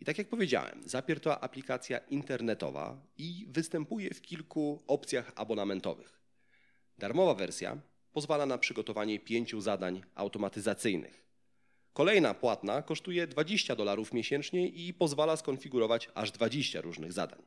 I 0.00 0.04
tak 0.04 0.18
jak 0.18 0.28
powiedziałem, 0.28 0.82
Zapier 0.86 1.20
to 1.20 1.40
aplikacja 1.42 1.98
internetowa 1.98 3.06
i 3.18 3.46
występuje 3.48 4.14
w 4.14 4.22
kilku 4.22 4.84
opcjach 4.86 5.32
abonamentowych. 5.36 6.20
Darmowa 6.98 7.34
wersja 7.34 7.80
pozwala 8.12 8.46
na 8.46 8.58
przygotowanie 8.58 9.20
pięciu 9.20 9.60
zadań 9.60 10.02
automatyzacyjnych. 10.14 11.26
Kolejna 11.92 12.34
płatna 12.34 12.82
kosztuje 12.82 13.26
20 13.26 13.76
dolarów 13.76 14.12
miesięcznie 14.12 14.68
i 14.68 14.94
pozwala 14.94 15.36
skonfigurować 15.36 16.08
aż 16.14 16.32
20 16.32 16.80
różnych 16.80 17.12
zadań. 17.12 17.42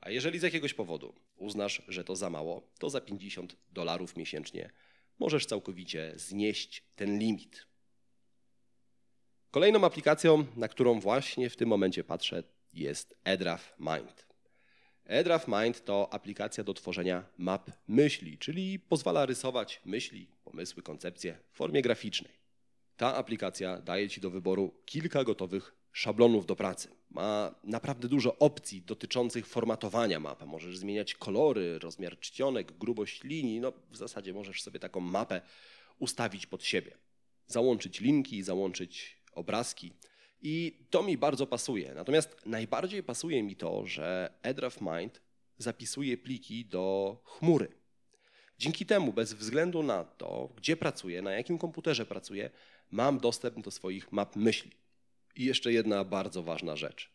A 0.00 0.10
jeżeli 0.10 0.38
z 0.38 0.42
jakiegoś 0.42 0.74
powodu 0.74 1.14
uznasz, 1.36 1.82
że 1.88 2.04
to 2.04 2.16
za 2.16 2.30
mało, 2.30 2.72
to 2.78 2.90
za 2.90 3.00
50 3.00 3.56
dolarów 3.70 4.16
miesięcznie 4.16 4.70
możesz 5.18 5.46
całkowicie 5.46 6.12
znieść 6.16 6.84
ten 6.96 7.18
limit. 7.18 7.73
Kolejną 9.54 9.84
aplikacją, 9.84 10.46
na 10.56 10.68
którą 10.68 11.00
właśnie 11.00 11.50
w 11.50 11.56
tym 11.56 11.68
momencie 11.68 12.04
patrzę, 12.04 12.42
jest 12.72 13.14
Edraf 13.24 13.74
Mind. 13.78 14.26
Edraf 15.04 15.48
Mind 15.48 15.84
to 15.84 16.12
aplikacja 16.12 16.64
do 16.64 16.74
tworzenia 16.74 17.24
map 17.38 17.70
myśli, 17.88 18.38
czyli 18.38 18.78
pozwala 18.78 19.26
rysować 19.26 19.80
myśli, 19.84 20.28
pomysły, 20.44 20.82
koncepcje 20.82 21.38
w 21.50 21.56
formie 21.56 21.82
graficznej. 21.82 22.32
Ta 22.96 23.14
aplikacja 23.14 23.80
daje 23.80 24.08
Ci 24.08 24.20
do 24.20 24.30
wyboru 24.30 24.74
kilka 24.84 25.24
gotowych 25.24 25.74
szablonów 25.92 26.46
do 26.46 26.56
pracy. 26.56 26.88
Ma 27.10 27.54
naprawdę 27.64 28.08
dużo 28.08 28.38
opcji 28.38 28.82
dotyczących 28.82 29.46
formatowania 29.46 30.20
mapy. 30.20 30.46
Możesz 30.46 30.78
zmieniać 30.78 31.14
kolory, 31.14 31.78
rozmiar 31.78 32.18
czcionek, 32.18 32.72
grubość 32.78 33.24
linii. 33.24 33.60
No, 33.60 33.72
w 33.90 33.96
zasadzie 33.96 34.32
możesz 34.32 34.62
sobie 34.62 34.80
taką 34.80 35.00
mapę 35.00 35.40
ustawić 35.98 36.46
pod 36.46 36.64
siebie. 36.64 36.96
Załączyć 37.46 38.00
linki, 38.00 38.42
załączyć 38.42 39.23
obrazki. 39.34 39.92
I 40.42 40.86
to 40.90 41.02
mi 41.02 41.18
bardzo 41.18 41.46
pasuje. 41.46 41.94
Natomiast 41.94 42.36
najbardziej 42.46 43.02
pasuje 43.02 43.42
mi 43.42 43.56
to, 43.56 43.86
że 43.86 44.32
Edraf 44.42 44.80
Mind 44.80 45.20
zapisuje 45.58 46.16
pliki 46.18 46.64
do 46.64 47.16
chmury. 47.24 47.68
Dzięki 48.58 48.86
temu, 48.86 49.12
bez 49.12 49.32
względu 49.32 49.82
na 49.82 50.04
to, 50.04 50.48
gdzie 50.56 50.76
pracuję, 50.76 51.22
na 51.22 51.32
jakim 51.32 51.58
komputerze 51.58 52.06
pracuję, 52.06 52.50
mam 52.90 53.18
dostęp 53.18 53.60
do 53.64 53.70
swoich 53.70 54.12
map 54.12 54.36
myśli. 54.36 54.70
I 55.36 55.44
jeszcze 55.44 55.72
jedna 55.72 56.04
bardzo 56.04 56.42
ważna 56.42 56.76
rzecz. 56.76 57.10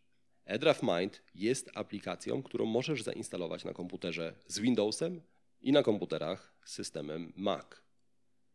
Edraf 0.46 0.84
Mind 0.84 1.22
jest 1.36 1.72
aplikacją, 1.76 2.44
którą 2.44 2.66
możesz 2.66 3.04
zainstalować 3.04 3.66
na 3.66 3.74
komputerze 3.74 4.36
z 4.48 4.60
Windowsem 4.60 5.22
i 5.62 5.72
na 5.72 5.84
komputerach 5.84 6.54
z 6.66 6.74
systemem 6.74 7.34
Mac. 7.36 7.66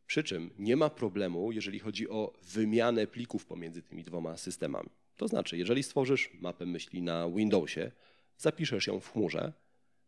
Przy 0.07 0.23
czym 0.23 0.51
nie 0.59 0.77
ma 0.77 0.91
problemu, 0.91 1.53
jeżeli 1.53 1.79
chodzi 1.79 2.09
o 2.09 2.33
wymianę 2.43 3.07
plików 3.07 3.47
pomiędzy 3.47 3.83
tymi 3.83 4.05
dwoma 4.05 4.37
systemami. 4.37 4.91
To 5.17 5.29
znaczy, 5.29 5.59
jeżeli 5.59 5.83
stworzysz 5.83 6.31
mapę 6.41 6.67
myśli 6.67 7.03
na 7.03 7.31
Windowsie, 7.31 7.93
zapiszesz 8.39 8.87
ją 8.87 9.01
w 9.01 9.13
chmurze, 9.13 9.53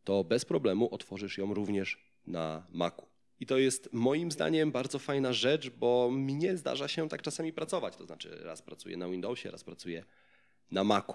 to 0.05 0.25
bez 0.25 0.45
problemu 0.45 0.95
otworzysz 0.95 1.39
ją 1.39 1.55
również 1.55 1.99
na 2.27 2.67
Macu. 2.71 3.07
I 3.41 3.47
to 3.47 3.59
jest 3.59 3.89
moim 3.93 4.33
zdaniem 4.33 4.73
bardzo 4.73 4.99
fajna 4.99 5.33
rzecz, 5.33 5.71
bo 5.71 6.11
mnie 6.11 6.57
zdarza 6.57 6.89
się 6.89 7.09
tak 7.09 7.23
czasami 7.23 7.53
pracować. 7.53 7.97
To 7.97 8.07
znaczy, 8.07 8.39
raz 8.43 8.63
pracuję 8.63 8.97
na 8.97 9.09
Windowsie, 9.09 9.51
raz 9.51 9.65
pracuję 9.65 10.05
na 10.71 10.85
Macu. 10.85 11.15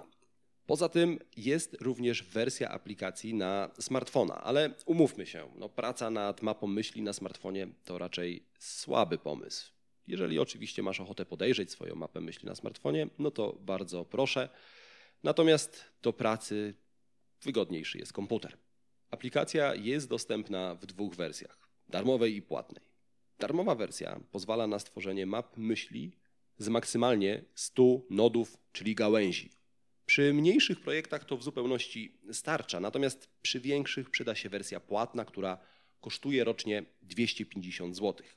Poza 0.66 0.90
tym 0.90 1.20
jest 1.38 1.78
również 1.82 2.24
wersja 2.24 2.70
aplikacji 2.70 3.34
na 3.34 3.72
smartfona, 3.80 4.44
ale 4.44 4.74
umówmy 4.86 5.26
się, 5.26 5.50
no, 5.58 5.70
praca 5.70 6.10
nad 6.10 6.42
mapą 6.42 6.68
myśli 6.68 7.02
na 7.02 7.14
smartfonie 7.14 7.68
to 7.86 7.98
raczej 7.98 8.44
słaby 8.64 9.18
pomysł. 9.18 9.72
Jeżeli 10.08 10.40
oczywiście 10.40 10.84
masz 10.84 11.00
ochotę 11.00 11.26
podejrzeć 11.26 11.72
swoją 11.72 11.96
mapę 11.96 12.22
myśli 12.22 12.46
na 12.46 12.56
smartfonie, 12.56 13.08
no 13.20 13.32
to 13.32 13.58
bardzo 13.62 14.06
proszę. 14.06 14.50
Natomiast 15.24 15.86
do 16.02 16.14
pracy 16.14 16.74
wygodniejszy 17.42 17.98
jest 17.98 18.14
komputer. 18.14 18.58
Aplikacja 19.12 19.76
jest 19.76 20.10
dostępna 20.10 20.76
w 20.76 20.86
dwóch 20.86 21.16
wersjach: 21.16 21.70
darmowej 21.88 22.36
i 22.36 22.42
płatnej. 22.42 22.86
Darmowa 23.40 23.76
wersja 23.76 24.20
pozwala 24.32 24.68
na 24.68 24.80
stworzenie 24.80 25.26
map 25.26 25.58
myśli 25.58 26.18
z 26.58 26.70
maksymalnie 26.70 27.44
100 27.56 27.84
nodów, 28.10 28.58
czyli 28.72 28.96
gałęzi. 28.96 29.52
Przy 30.06 30.34
mniejszych 30.34 30.82
projektach 30.82 31.26
to 31.26 31.38
w 31.38 31.44
zupełności 31.44 32.20
starcza, 32.32 32.80
natomiast 32.80 33.30
przy 33.42 33.60
większych 33.60 34.10
przyda 34.10 34.36
się 34.36 34.50
wersja 34.50 34.80
płatna, 34.80 35.26
która 35.26 35.58
kosztuje 36.02 36.44
rocznie 36.44 36.86
250 37.02 37.96
zł. 37.96 38.28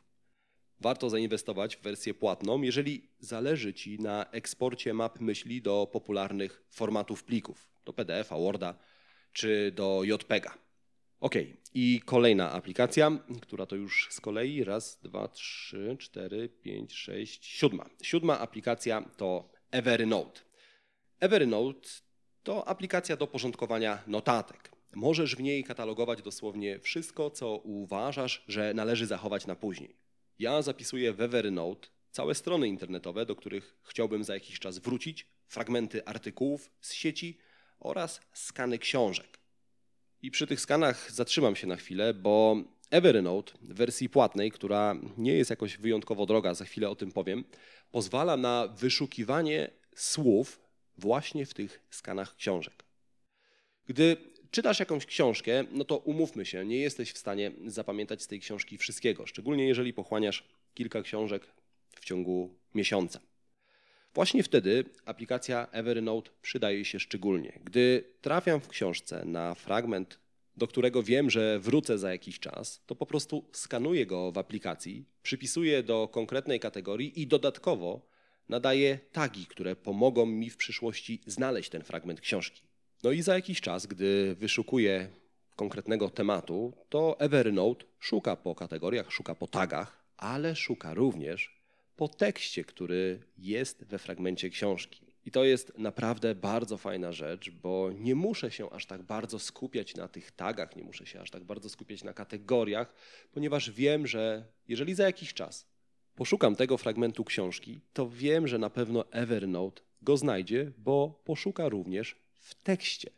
Warto 0.85 1.11
zainwestować 1.11 1.77
w 1.77 1.83
wersję 1.83 2.15
płatną, 2.15 2.63
jeżeli 2.63 3.09
zależy 3.19 3.75
Ci 3.75 3.99
na 3.99 4.27
eksporcie 4.31 4.95
map 4.95 5.21
myśli 5.21 5.63
do 5.63 5.89
popularnych 5.93 6.65
formatów 6.71 7.25
plików, 7.25 7.69
do 7.85 7.93
PDF-a, 7.93 8.37
Worda 8.39 8.75
czy 9.33 9.73
do 9.75 10.03
JPEGa. 10.05 10.59
Ok, 11.21 11.35
i 11.75 12.01
kolejna 12.05 12.53
aplikacja, 12.53 13.19
która 13.43 13.67
to 13.67 13.77
już 13.77 14.09
z 14.11 14.21
kolei 14.21 14.65
raz, 14.65 15.01
dwa, 15.03 15.29
trzy, 15.29 15.97
cztery, 16.01 16.49
pięć, 16.49 16.93
sześć, 16.93 17.47
siódma. 17.47 17.87
Siódma 18.03 18.39
aplikacja 18.39 19.03
to 19.17 19.49
Evernote. 19.71 20.41
Evernote 21.21 21.89
to 22.43 22.69
aplikacja 22.69 23.17
do 23.17 23.27
porządkowania 23.27 24.03
notatek. 24.07 24.71
Możesz 24.95 25.37
w 25.37 25.41
niej 25.41 25.65
katalogować 25.65 26.23
dosłownie 26.23 26.79
wszystko, 26.79 27.31
co 27.31 27.57
uważasz, 27.57 28.45
że 28.49 28.75
należy 28.75 29.07
zachować 29.07 29.47
na 29.47 29.57
później. 29.57 30.05
Ja 30.39 30.63
zapisuję 30.63 31.13
w 31.13 31.21
Evernote 31.21 31.89
całe 32.11 32.35
strony 32.35 32.69
internetowe, 32.69 33.27
do 33.27 33.37
których 33.37 33.77
chciałbym 33.83 34.25
za 34.25 34.35
jakiś 34.35 34.59
czas 34.59 34.79
wrócić, 34.79 35.27
fragmenty 35.47 36.05
artykułów 36.05 36.71
z 36.81 36.93
sieci 36.93 37.39
oraz 37.79 38.21
skany 38.33 38.79
książek. 38.79 39.39
I 40.23 40.31
przy 40.31 40.47
tych 40.47 40.61
skanach 40.61 41.13
zatrzymam 41.13 41.57
się 41.57 41.67
na 41.67 41.77
chwilę, 41.77 42.15
bo 42.15 42.57
Evernote 42.91 43.53
w 43.63 43.75
wersji 43.75 44.09
płatnej, 44.09 44.51
która 44.51 44.97
nie 45.17 45.33
jest 45.33 45.51
jakoś 45.51 45.77
wyjątkowo 45.77 46.27
droga, 46.27 46.55
za 46.55 46.65
chwilę 46.65 46.89
o 46.91 46.97
tym 46.97 47.13
powiem, 47.13 47.45
pozwala 47.91 48.37
na 48.37 48.69
wyszukiwanie 48.69 49.71
słów 49.97 50.61
właśnie 50.99 51.47
w 51.47 51.55
tych 51.55 51.81
skanach 51.91 52.37
książek. 52.37 52.85
Gdy 53.87 54.17
czytasz 54.55 54.81
jakąś 54.81 55.07
książkę, 55.07 55.65
no 55.73 55.85
to 55.85 55.97
umówmy 55.97 56.47
się, 56.47 56.65
nie 56.65 56.77
jesteś 56.77 57.13
w 57.13 57.19
stanie 57.19 57.53
zapamiętać 57.67 58.23
z 58.23 58.27
tej 58.27 58.41
książki 58.41 58.79
wszystkiego, 58.79 59.27
szczególnie 59.27 59.67
jeżeli 59.67 59.93
pochłaniasz 59.93 60.45
kilka 60.75 61.03
książek 61.03 61.47
w 61.91 62.05
ciągu 62.05 62.55
miesiąca. 62.75 63.21
Właśnie 64.15 64.43
wtedy 64.43 64.85
aplikacja 65.05 65.69
Evernote 65.73 66.31
przydaje 66.43 66.85
się 66.85 67.01
szczególnie. 67.01 67.61
Gdy 67.65 68.05
trafiam 68.21 68.61
w 68.61 68.69
książce 68.69 69.25
na 69.25 69.55
fragment, 69.55 70.19
do 70.57 70.67
którego 70.67 71.03
wiem, 71.03 71.31
że 71.31 71.59
wrócę 71.59 71.99
za 71.99 72.13
jakiś 72.13 72.39
czas, 72.39 72.83
to 72.87 72.95
po 72.95 73.07
prostu 73.07 73.45
skanuję 73.53 74.07
go 74.07 74.33
w 74.33 74.39
aplikacji, 74.39 75.05
przypisuję 75.23 75.83
do 75.83 76.09
konkretnej 76.09 76.61
kategorii 76.61 77.21
i 77.21 77.27
dodatkowo 77.27 78.07
nadaję 78.49 78.99
tagi, 79.13 79.47
które 79.47 79.77
pomogą 79.77 80.27
mi 80.27 80.51
w 80.51 80.57
przyszłości 80.57 81.21
znaleźć 81.27 81.71
ten 81.71 81.83
fragment 81.83 82.21
książki. 82.21 82.74
No 83.05 83.11
i 83.11 83.23
za 83.23 83.35
jakiś 83.35 83.61
czas, 83.61 83.87
gdy 83.87 84.35
wyszukuję 84.35 85.09
konkretnego 85.57 86.11
tematu, 86.11 86.73
to 86.89 87.21
Evernote 87.21 87.85
szuka 88.01 88.37
po 88.37 88.55
kategoriach, 88.55 89.13
szuka 89.13 89.35
po 89.35 89.47
tagach, 89.47 90.05
ale 90.17 90.57
szuka 90.57 90.95
również 90.95 91.61
po 91.97 92.09
tekście, 92.09 92.65
który 92.65 93.23
jest 93.39 93.85
we 93.85 93.99
fragmencie 93.99 94.51
książki. 94.51 95.07
I 95.25 95.31
to 95.31 95.45
jest 95.45 95.79
naprawdę 95.79 96.35
bardzo 96.35 96.79
fajna 96.79 97.13
rzecz, 97.13 97.51
bo 97.51 97.91
nie 97.93 98.15
muszę 98.15 98.51
się 98.51 98.71
aż 98.71 98.87
tak 98.87 99.03
bardzo 99.03 99.39
skupiać 99.39 99.95
na 99.95 100.09
tych 100.09 100.31
tagach, 100.31 100.77
nie 100.77 100.83
muszę 100.83 101.07
się 101.07 101.21
aż 101.21 101.31
tak 101.31 101.45
bardzo 101.45 101.69
skupiać 101.69 102.05
na 102.05 102.13
kategoriach, 102.13 102.95
ponieważ 103.33 103.71
wiem, 103.71 104.07
że 104.07 104.45
jeżeli 104.69 104.95
za 104.95 105.07
jakiś 105.07 105.35
czas 105.35 105.67
poszukam 106.15 106.57
tego 106.57 106.79
fragmentu 106.79 107.25
książki, 107.25 107.81
to 107.93 108.09
wiem, 108.09 108.49
że 108.49 108.59
na 108.59 108.71
pewno 108.71 109.13
Evernote 109.13 109.83
go 110.03 110.17
znajdzie, 110.17 110.73
bo 110.79 111.23
poszuka 111.25 111.69
również 111.69 112.24
w 112.45 112.55
tekście. 112.55 113.11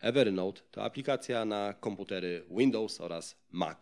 Evernote 0.00 0.62
to 0.70 0.84
aplikacja 0.84 1.44
na 1.44 1.74
komputery 1.80 2.44
Windows 2.50 3.00
oraz 3.00 3.36
Mac. 3.50 3.78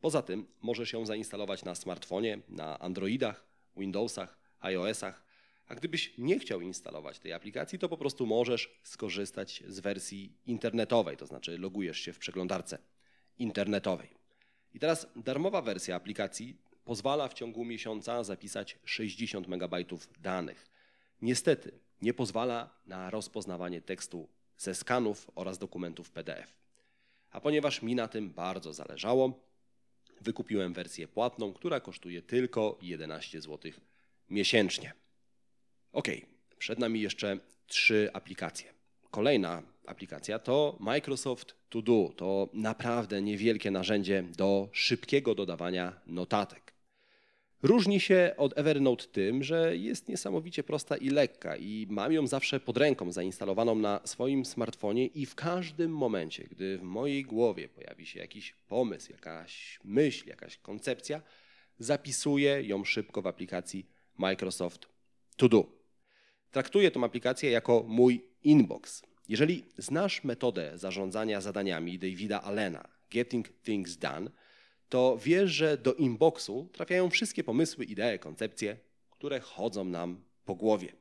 Poza 0.00 0.22
tym 0.22 0.46
możesz 0.62 0.92
ją 0.92 1.06
zainstalować 1.06 1.64
na 1.64 1.74
smartfonie, 1.74 2.38
na 2.48 2.78
Androidach, 2.78 3.46
Windowsach, 3.76 4.38
iOSach. 4.60 5.24
A 5.68 5.74
gdybyś 5.74 6.14
nie 6.18 6.38
chciał 6.38 6.60
instalować 6.60 7.18
tej 7.18 7.32
aplikacji, 7.32 7.78
to 7.78 7.88
po 7.88 7.96
prostu 7.96 8.26
możesz 8.26 8.80
skorzystać 8.82 9.62
z 9.66 9.80
wersji 9.80 10.36
internetowej, 10.46 11.16
to 11.16 11.26
znaczy 11.26 11.58
logujesz 11.58 12.00
się 12.00 12.12
w 12.12 12.18
przeglądarce 12.18 12.78
internetowej. 13.38 14.08
I 14.74 14.78
teraz 14.78 15.06
darmowa 15.16 15.62
wersja 15.62 15.96
aplikacji 15.96 16.58
pozwala 16.84 17.28
w 17.28 17.34
ciągu 17.34 17.64
miesiąca 17.64 18.24
zapisać 18.24 18.78
60 18.84 19.48
MB 19.48 19.74
danych. 20.20 20.66
Niestety 21.22 21.83
nie 22.04 22.14
pozwala 22.14 22.70
na 22.86 23.10
rozpoznawanie 23.10 23.80
tekstu 23.82 24.28
ze 24.56 24.74
skanów 24.74 25.30
oraz 25.34 25.58
dokumentów 25.58 26.10
PDF. 26.10 26.56
A 27.30 27.40
ponieważ 27.40 27.82
mi 27.82 27.94
na 27.94 28.08
tym 28.08 28.30
bardzo 28.30 28.72
zależało, 28.72 29.40
wykupiłem 30.20 30.72
wersję 30.72 31.08
płatną, 31.08 31.52
która 31.52 31.80
kosztuje 31.80 32.22
tylko 32.22 32.78
11 32.82 33.40
zł 33.40 33.72
miesięcznie. 34.30 34.92
Ok, 35.92 36.08
przed 36.58 36.78
nami 36.78 37.00
jeszcze 37.00 37.38
trzy 37.66 38.10
aplikacje. 38.12 38.74
Kolejna 39.10 39.62
aplikacja 39.86 40.38
to 40.38 40.76
Microsoft 40.80 41.54
To 41.68 41.82
Do. 41.82 42.12
To 42.16 42.48
naprawdę 42.52 43.22
niewielkie 43.22 43.70
narzędzie 43.70 44.22
do 44.22 44.68
szybkiego 44.72 45.34
dodawania 45.34 46.00
notatek. 46.06 46.73
Różni 47.64 48.00
się 48.00 48.34
od 48.36 48.58
Evernote 48.58 49.04
tym, 49.04 49.42
że 49.42 49.76
jest 49.76 50.08
niesamowicie 50.08 50.62
prosta 50.62 50.96
i 50.96 51.10
lekka 51.10 51.56
i 51.56 51.86
mam 51.90 52.12
ją 52.12 52.26
zawsze 52.26 52.60
pod 52.60 52.76
ręką 52.76 53.12
zainstalowaną 53.12 53.74
na 53.74 54.00
swoim 54.04 54.44
smartfonie 54.44 55.06
i 55.06 55.26
w 55.26 55.34
każdym 55.34 55.96
momencie, 55.96 56.44
gdy 56.44 56.78
w 56.78 56.82
mojej 56.82 57.22
głowie 57.22 57.68
pojawi 57.68 58.06
się 58.06 58.20
jakiś 58.20 58.54
pomysł, 58.68 59.12
jakaś 59.12 59.80
myśl, 59.84 60.28
jakaś 60.28 60.58
koncepcja, 60.58 61.22
zapisuję 61.78 62.62
ją 62.62 62.84
szybko 62.84 63.22
w 63.22 63.26
aplikacji 63.26 63.86
Microsoft 64.18 64.88
To 65.36 65.48
Do. 65.48 65.66
Traktuję 66.50 66.90
tę 66.90 67.00
aplikację 67.00 67.50
jako 67.50 67.84
mój 67.88 68.24
inbox. 68.42 69.02
Jeżeli 69.28 69.64
znasz 69.78 70.24
metodę 70.24 70.72
zarządzania 70.74 71.40
zadaniami 71.40 71.98
Davida 71.98 72.42
Allena, 72.42 72.88
Getting 73.10 73.48
Things 73.62 73.96
Done, 73.96 74.30
to 74.94 75.18
wiesz, 75.18 75.50
że 75.50 75.78
do 75.78 75.94
inboxu 75.94 76.68
trafiają 76.72 77.10
wszystkie 77.10 77.44
pomysły, 77.44 77.84
idee, 77.84 78.18
koncepcje, 78.18 78.76
które 79.10 79.40
chodzą 79.40 79.84
nam 79.84 80.24
po 80.44 80.54
głowie. 80.54 80.92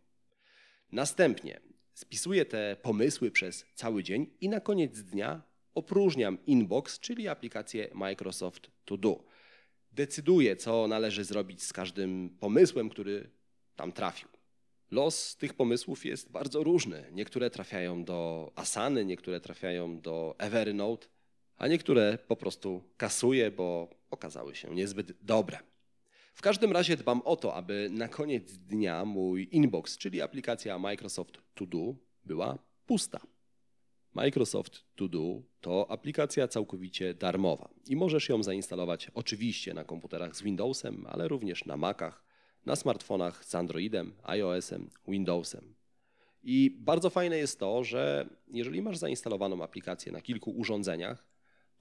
Następnie 0.91 1.59
spisuję 1.93 2.45
te 2.45 2.77
pomysły 2.81 3.31
przez 3.31 3.65
cały 3.75 4.03
dzień 4.03 4.27
i 4.41 4.49
na 4.49 4.59
koniec 4.59 5.01
dnia 5.01 5.41
opróżniam 5.73 6.37
inbox, 6.45 6.99
czyli 6.99 7.27
aplikację 7.27 7.89
Microsoft 7.93 8.71
To 8.85 8.97
Do. 8.97 9.23
Decyduję, 9.91 10.55
co 10.55 10.87
należy 10.87 11.23
zrobić 11.23 11.63
z 11.63 11.73
każdym 11.73 12.37
pomysłem, 12.39 12.89
który 12.89 13.29
tam 13.75 13.91
trafił. 13.91 14.29
Los 14.91 15.35
tych 15.35 15.53
pomysłów 15.53 16.05
jest 16.05 16.31
bardzo 16.31 16.63
różny. 16.63 17.09
Niektóre 17.11 17.49
trafiają 17.49 18.03
do 18.03 18.51
Asany, 18.55 19.05
niektóre 19.05 19.39
trafiają 19.39 20.01
do 20.01 20.35
Evernote, 20.37 21.07
a 21.57 21.67
niektóre 21.67 22.17
po 22.17 22.35
prostu 22.35 22.83
kasuję, 22.97 23.51
bo 23.51 23.89
okazały 24.11 24.55
się 24.55 24.75
niezbyt 24.75 25.11
dobre. 25.21 25.59
W 26.33 26.41
każdym 26.41 26.71
razie 26.71 26.97
dbam 26.97 27.21
o 27.21 27.35
to, 27.35 27.53
aby 27.53 27.89
na 27.91 28.07
koniec 28.07 28.57
dnia 28.57 29.05
mój 29.05 29.49
inbox, 29.51 29.97
czyli 29.97 30.21
aplikacja 30.21 30.79
Microsoft 30.79 31.37
To 31.53 31.65
Do, 31.65 31.95
była 32.25 32.57
pusta. 32.85 33.19
Microsoft 34.13 34.85
To 34.95 35.07
Do 35.07 35.41
to 35.61 35.91
aplikacja 35.91 36.47
całkowicie 36.47 37.13
darmowa 37.13 37.69
i 37.87 37.95
możesz 37.95 38.29
ją 38.29 38.43
zainstalować 38.43 39.11
oczywiście 39.13 39.73
na 39.73 39.83
komputerach 39.83 40.35
z 40.35 40.41
Windowsem, 40.41 41.05
ale 41.09 41.27
również 41.27 41.65
na 41.65 41.77
Macach, 41.77 42.23
na 42.65 42.75
smartfonach 42.75 43.45
z 43.45 43.55
Androidem, 43.55 44.13
iOSem, 44.23 44.89
Windowsem. 45.07 45.75
I 46.43 46.77
bardzo 46.79 47.09
fajne 47.09 47.37
jest 47.37 47.59
to, 47.59 47.83
że 47.83 48.29
jeżeli 48.47 48.81
masz 48.81 48.97
zainstalowaną 48.97 49.63
aplikację 49.63 50.11
na 50.11 50.21
kilku 50.21 50.51
urządzeniach, 50.51 51.32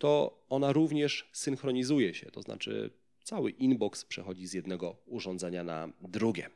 to 0.03 0.45
ona 0.49 0.73
również 0.73 1.29
synchronizuje 1.33 2.15
się, 2.15 2.31
to 2.31 2.43
znaczy 2.43 2.91
cały 3.25 3.51
inbox 3.51 4.05
przechodzi 4.05 4.47
z 4.47 4.53
jednego 4.53 4.97
urządzenia 5.07 5.65
na 5.65 5.89
drugie. 6.01 6.51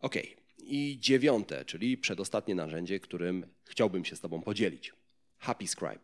Ok, 0.00 0.14
i 0.58 0.98
dziewiąte, 1.00 1.64
czyli 1.64 1.98
przedostatnie 1.98 2.54
narzędzie, 2.54 3.00
którym 3.00 3.46
chciałbym 3.64 4.04
się 4.04 4.16
z 4.16 4.20
Tobą 4.20 4.42
podzielić. 4.42 4.92
Happy 5.38 5.66
Scribe. 5.66 6.00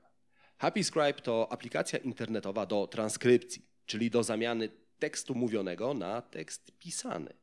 Happy 0.59 0.85
Scribe 0.85 1.13
to 1.13 1.53
aplikacja 1.53 1.99
internetowa 1.99 2.67
do 2.67 2.87
transkrypcji, 2.87 3.63
czyli 3.87 4.11
do 4.11 4.23
zamiany 4.23 4.69
tekstu 4.99 5.35
mówionego 5.35 5.95
na 5.95 6.23
tekst 6.23 6.79
pisany. 6.79 7.35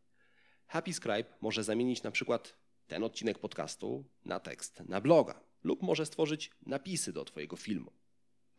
Happy 0.67 0.93
Scribe 0.93 1.29
może 1.41 1.63
zamienić 1.63 2.03
na 2.03 2.11
przykład 2.11 2.55
ten 2.87 3.03
odcinek 3.03 3.39
podcastu 3.39 4.05
na 4.25 4.39
tekst 4.39 4.79
na 4.79 5.01
bloga 5.01 5.39
lub 5.63 5.81
może 5.81 6.05
stworzyć 6.05 6.51
napisy 6.65 7.13
do 7.13 7.25
Twojego 7.25 7.55
filmu. 7.55 8.02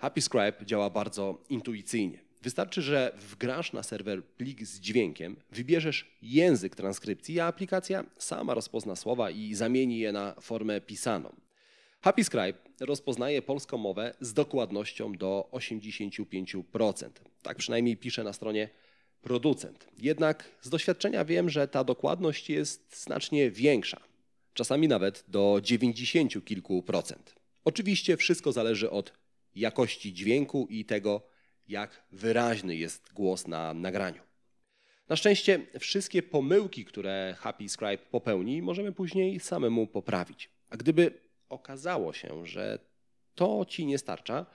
Happy 0.05 0.23
Scribe 0.23 0.67
działa 0.67 0.90
bardzo 0.90 1.43
intuicyjnie. 1.49 2.19
Wystarczy, 2.43 2.83
że 2.83 3.12
wgrasz 3.31 3.73
na 3.73 3.83
serwer 3.83 4.25
plik 4.25 4.67
z 4.67 4.81
dźwiękiem, 4.81 5.37
wybierzesz 5.51 6.17
język 6.23 6.77
transkrypcji, 6.77 7.40
a 7.40 7.47
aplikacja 7.47 8.05
sama 8.19 8.55
rozpozna 8.55 8.97
słowa 8.97 9.31
i 9.31 9.55
zamieni 9.55 9.99
je 9.99 10.12
na 10.12 10.35
formę 10.40 10.81
pisaną. 10.81 11.35
Happy 12.01 12.25
Scribe 12.25 12.59
rozpoznaje 12.81 13.43
polską 13.43 13.79
mowę 13.79 14.14
z 14.21 14.33
dokładnością 14.33 15.12
do 15.12 15.49
85%. 15.53 17.09
Tak 17.43 17.57
przynajmniej 17.57 17.97
pisze 17.97 18.25
na 18.25 18.33
stronie 18.33 18.69
producent. 19.23 19.87
Jednak 19.99 20.45
z 20.61 20.69
doświadczenia 20.69 21.25
wiem, 21.25 21.51
że 21.51 21.69
ta 21.69 21.85
dokładność 21.85 22.51
jest 22.51 23.03
znacznie 23.03 23.51
większa, 23.51 24.01
czasami 24.55 24.88
nawet 24.88 25.25
do 25.29 25.61
90 25.62 26.45
kilku 26.45 26.83
procent. 26.83 27.35
Oczywiście 27.64 28.17
wszystko 28.17 28.53
zależy 28.53 28.90
od 28.90 29.23
jakości 29.55 30.12
dźwięku 30.14 30.67
i 30.71 30.85
tego, 30.85 31.23
jak 31.69 32.05
wyraźny 32.12 32.77
jest 32.77 33.12
głos 33.12 33.47
na 33.47 33.75
nagraniu. 33.75 34.23
Na 35.09 35.17
szczęście 35.17 35.67
wszystkie 35.81 36.23
pomyłki, 36.23 36.85
które 36.85 37.35
Happy 37.38 37.69
Scribe 37.69 37.99
popełni, 37.99 38.62
możemy 38.62 38.93
później 38.93 39.40
samemu 39.40 39.87
poprawić. 39.87 40.51
A 40.71 40.77
gdyby 40.77 41.21
okazało 41.49 42.12
się, 42.12 42.47
że 42.47 42.79
to 43.35 43.64
ci 43.69 43.87
nie 43.87 43.99
starcza, 43.99 44.47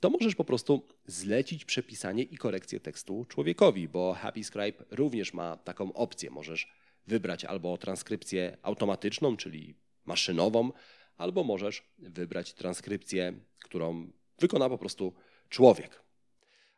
to 0.00 0.10
możesz 0.10 0.34
po 0.34 0.44
prostu 0.44 0.86
zlecić 1.06 1.64
przepisanie 1.64 2.22
i 2.22 2.36
korekcję 2.36 2.80
tekstu 2.80 3.24
człowiekowi, 3.28 3.88
bo 3.88 4.12
Happy 4.12 4.44
Scribe 4.44 4.84
również 4.90 5.34
ma 5.34 5.56
taką 5.56 5.92
opcję. 5.92 6.30
Możesz 6.30 6.68
wybrać 7.06 7.44
albo 7.44 7.78
transkrypcję 7.78 8.56
automatyczną, 8.62 9.36
czyli 9.36 9.74
maszynową, 10.04 10.72
albo 11.16 11.44
możesz 11.44 11.82
wybrać 11.98 12.54
transkrypcję, 12.54 13.32
którą 13.64 14.10
wykona 14.38 14.68
po 14.68 14.78
prostu 14.78 15.14
człowiek. 15.48 16.02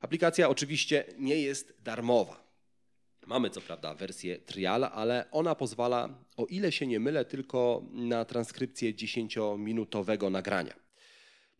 Aplikacja 0.00 0.48
oczywiście 0.48 1.04
nie 1.18 1.40
jest 1.40 1.74
darmowa. 1.82 2.46
Mamy 3.26 3.50
co 3.50 3.60
prawda 3.60 3.94
wersję 3.94 4.38
trial, 4.38 4.84
ale 4.84 5.30
ona 5.30 5.54
pozwala, 5.54 6.18
o 6.36 6.46
ile 6.46 6.72
się 6.72 6.86
nie 6.86 7.00
mylę, 7.00 7.24
tylko 7.24 7.82
na 7.92 8.24
transkrypcję 8.24 8.94
10-minutowego 8.94 10.30
nagrania. 10.30 10.74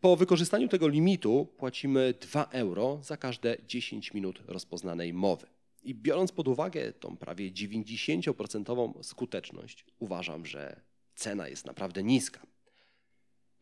Po 0.01 0.17
wykorzystaniu 0.17 0.69
tego 0.69 0.89
limitu 0.89 1.47
płacimy 1.57 2.15
2 2.21 2.45
euro 2.45 3.01
za 3.03 3.17
każde 3.17 3.57
10 3.67 4.15
minut 4.15 4.43
rozpoznanej 4.47 5.13
mowy. 5.13 5.47
I 5.83 5.95
biorąc 5.95 6.33
pod 6.33 6.49
uwagę 6.49 6.93
tą 6.93 7.17
prawie 7.17 7.51
90% 7.53 9.03
skuteczność, 9.03 9.85
uważam, 9.99 10.47
że 10.47 10.81
cena 11.15 11.49
jest 11.49 11.67
naprawdę 11.67 12.03
niska. 12.03 12.47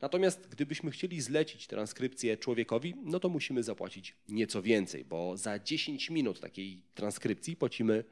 Natomiast 0.05 0.49
gdybyśmy 0.49 0.91
chcieli 0.91 1.21
zlecić 1.21 1.67
transkrypcję 1.67 2.37
człowiekowi, 2.37 2.95
no 3.03 3.21
to 3.21 3.29
musimy 3.29 3.63
zapłacić 3.63 4.17
nieco 4.29 4.63
więcej, 4.63 5.05
bo 5.05 5.37
za 5.37 5.59
10 5.59 6.11
minut 6.11 6.41
takiej 6.41 6.83
transkrypcji 6.95 7.57
płacimy 7.57 8.05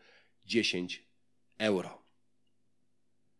10 0.47 1.03
euro. 1.59 2.03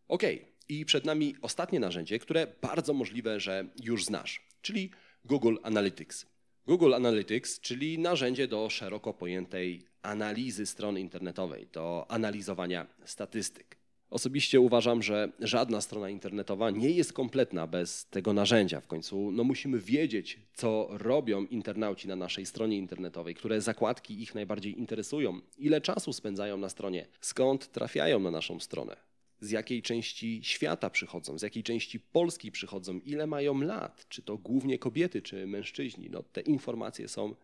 Ok, 0.07 0.23
i 0.69 0.85
przed 0.85 1.05
nami 1.05 1.35
ostatnie 1.41 1.79
narzędzie, 1.79 2.19
które 2.19 2.47
bardzo 2.61 2.93
możliwe, 2.93 3.39
że 3.39 3.67
już 3.83 4.05
znasz, 4.05 4.47
czyli 4.61 4.91
Google 5.25 5.55
Analytics. 5.63 6.25
Google 6.67 6.93
Analytics, 6.93 7.59
czyli 7.59 7.99
narzędzie 7.99 8.47
do 8.47 8.69
szeroko 8.69 9.13
pojętej 9.13 9.85
analizy 10.01 10.65
strony 10.65 10.99
internetowej, 11.01 11.67
do 11.67 12.05
analizowania 12.09 12.87
statystyk. 13.05 13.82
Osobiście 14.13 14.59
uważam, 14.59 15.03
że 15.03 15.31
żadna 15.39 15.81
strona 15.81 16.09
internetowa 16.09 16.71
nie 16.71 16.89
jest 16.89 17.13
kompletna 17.13 17.67
bez 17.67 18.05
tego 18.05 18.33
narzędzia. 18.33 18.81
W 18.81 18.87
końcu 18.87 19.31
no, 19.31 19.43
musimy 19.43 19.79
wiedzieć, 19.79 20.39
co 20.53 20.87
robią 20.91 21.45
internauci 21.45 22.07
na 22.07 22.15
naszej 22.15 22.45
stronie 22.45 22.77
internetowej, 22.77 23.35
które 23.35 23.61
zakładki 23.61 24.21
ich 24.21 24.35
najbardziej 24.35 24.79
interesują, 24.79 25.41
ile 25.57 25.81
czasu 25.81 26.13
spędzają 26.13 26.57
na 26.57 26.69
stronie, 26.69 27.07
skąd 27.21 27.71
trafiają 27.71 28.19
na 28.19 28.31
naszą 28.31 28.59
stronę, 28.59 28.95
z 29.39 29.51
jakiej 29.51 29.81
części 29.81 30.41
świata 30.43 30.89
przychodzą, 30.89 31.39
z 31.39 31.41
jakiej 31.41 31.63
części 31.63 31.99
Polski 31.99 32.51
przychodzą, 32.51 32.99
ile 32.99 33.27
mają 33.27 33.61
lat, 33.61 34.05
czy 34.09 34.21
to 34.21 34.37
głównie 34.37 34.79
kobiety, 34.79 35.21
czy 35.21 35.47
mężczyźni. 35.47 36.09
No, 36.09 36.23
te 36.23 36.41
informacje 36.41 37.07
są 37.07 37.35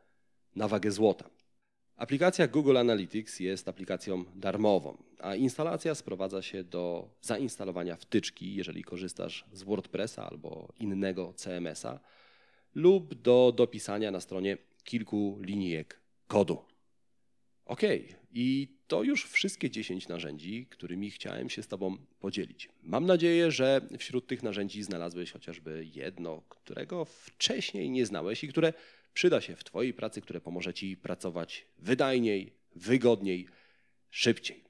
na 0.55 0.67
wagę 0.67 0.91
złota. 0.91 1.29
Aplikacja 1.99 2.47
Google 2.47 2.77
Analytics 2.77 3.39
jest 3.39 3.67
aplikacją 3.67 4.23
darmową, 4.35 4.97
a 5.19 5.35
instalacja 5.35 5.95
sprowadza 5.95 6.41
się 6.41 6.63
do 6.63 7.09
zainstalowania 7.21 7.95
wtyczki, 7.95 8.55
jeżeli 8.55 8.83
korzystasz 8.83 9.45
z 9.53 9.63
WordPressa 9.63 10.29
albo 10.29 10.73
innego 10.79 11.33
CMS-a, 11.33 11.99
lub 12.75 13.13
do 13.13 13.53
dopisania 13.57 14.11
na 14.11 14.19
stronie 14.19 14.57
kilku 14.83 15.39
linijek 15.41 15.99
kodu. 16.27 16.57
Ok, 17.65 17.81
i 18.31 18.67
to 18.87 19.03
już 19.03 19.25
wszystkie 19.25 19.69
10 19.69 20.07
narzędzi, 20.07 20.67
którymi 20.69 21.11
chciałem 21.11 21.49
się 21.49 21.63
z 21.63 21.67
Tobą 21.67 21.97
podzielić. 22.19 22.69
Mam 22.83 23.05
nadzieję, 23.05 23.51
że 23.51 23.81
wśród 23.97 24.27
tych 24.27 24.43
narzędzi 24.43 24.83
znalazłeś 24.83 25.31
chociażby 25.31 25.87
jedno, 25.95 26.41
którego 26.49 27.05
wcześniej 27.05 27.89
nie 27.89 28.05
znałeś 28.05 28.43
i 28.43 28.47
które 28.47 28.73
przyda 29.13 29.41
się 29.41 29.55
w 29.55 29.63
Twojej 29.63 29.93
pracy, 29.93 30.21
które 30.21 30.41
pomoże 30.41 30.73
Ci 30.73 30.97
pracować 30.97 31.65
wydajniej, 31.77 32.53
wygodniej, 32.75 33.47
szybciej. 34.09 34.63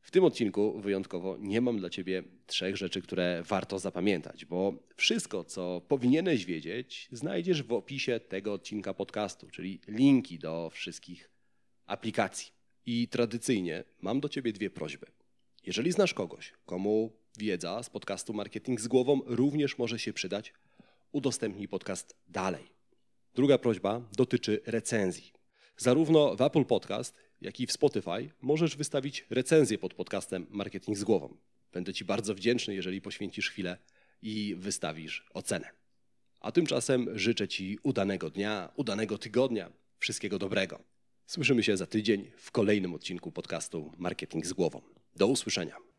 W 0.00 0.10
tym 0.10 0.24
odcinku 0.24 0.80
wyjątkowo 0.80 1.36
nie 1.40 1.60
mam 1.60 1.78
dla 1.78 1.90
Ciebie 1.90 2.22
trzech 2.46 2.76
rzeczy, 2.76 3.02
które 3.02 3.42
warto 3.46 3.78
zapamiętać, 3.78 4.44
bo 4.44 4.74
wszystko, 4.96 5.44
co 5.44 5.80
powinieneś 5.88 6.44
wiedzieć, 6.44 7.08
znajdziesz 7.12 7.62
w 7.62 7.72
opisie 7.72 8.20
tego 8.20 8.52
odcinka 8.52 8.94
podcastu, 8.94 9.50
czyli 9.50 9.80
linki 9.88 10.38
do 10.38 10.70
wszystkich 10.70 11.30
aplikacji. 11.86 12.52
I 12.86 13.08
tradycyjnie 13.08 13.84
mam 14.00 14.20
do 14.20 14.28
Ciebie 14.28 14.52
dwie 14.52 14.70
prośby. 14.70 15.06
Jeżeli 15.66 15.92
znasz 15.92 16.14
kogoś, 16.14 16.52
komu 16.66 17.12
wiedza 17.38 17.82
z 17.82 17.90
podcastu 17.90 18.34
Marketing 18.34 18.80
z 18.80 18.88
głową 18.88 19.20
również 19.26 19.78
może 19.78 19.98
się 19.98 20.12
przydać, 20.12 20.52
udostępnij 21.12 21.68
podcast 21.68 22.16
dalej. 22.28 22.81
Druga 23.34 23.58
prośba 23.58 24.02
dotyczy 24.16 24.60
recenzji. 24.66 25.32
Zarówno 25.76 26.36
w 26.36 26.40
Apple 26.40 26.64
Podcast, 26.64 27.14
jak 27.40 27.60
i 27.60 27.66
w 27.66 27.72
Spotify 27.72 28.30
możesz 28.42 28.76
wystawić 28.76 29.26
recenzję 29.30 29.78
pod 29.78 29.94
podcastem 29.94 30.46
Marketing 30.50 30.98
z 30.98 31.04
głową. 31.04 31.36
Będę 31.72 31.94
Ci 31.94 32.04
bardzo 32.04 32.34
wdzięczny, 32.34 32.74
jeżeli 32.74 33.00
poświęcisz 33.00 33.50
chwilę 33.50 33.78
i 34.22 34.54
wystawisz 34.58 35.26
ocenę. 35.34 35.70
A 36.40 36.52
tymczasem 36.52 37.18
życzę 37.18 37.48
Ci 37.48 37.78
udanego 37.82 38.30
dnia, 38.30 38.72
udanego 38.76 39.18
tygodnia, 39.18 39.72
wszystkiego 39.98 40.38
dobrego. 40.38 40.82
Słyszymy 41.26 41.62
się 41.62 41.76
za 41.76 41.86
tydzień 41.86 42.30
w 42.36 42.50
kolejnym 42.50 42.94
odcinku 42.94 43.32
podcastu 43.32 43.92
Marketing 43.98 44.46
z 44.46 44.52
głową. 44.52 44.82
Do 45.16 45.26
usłyszenia. 45.26 45.91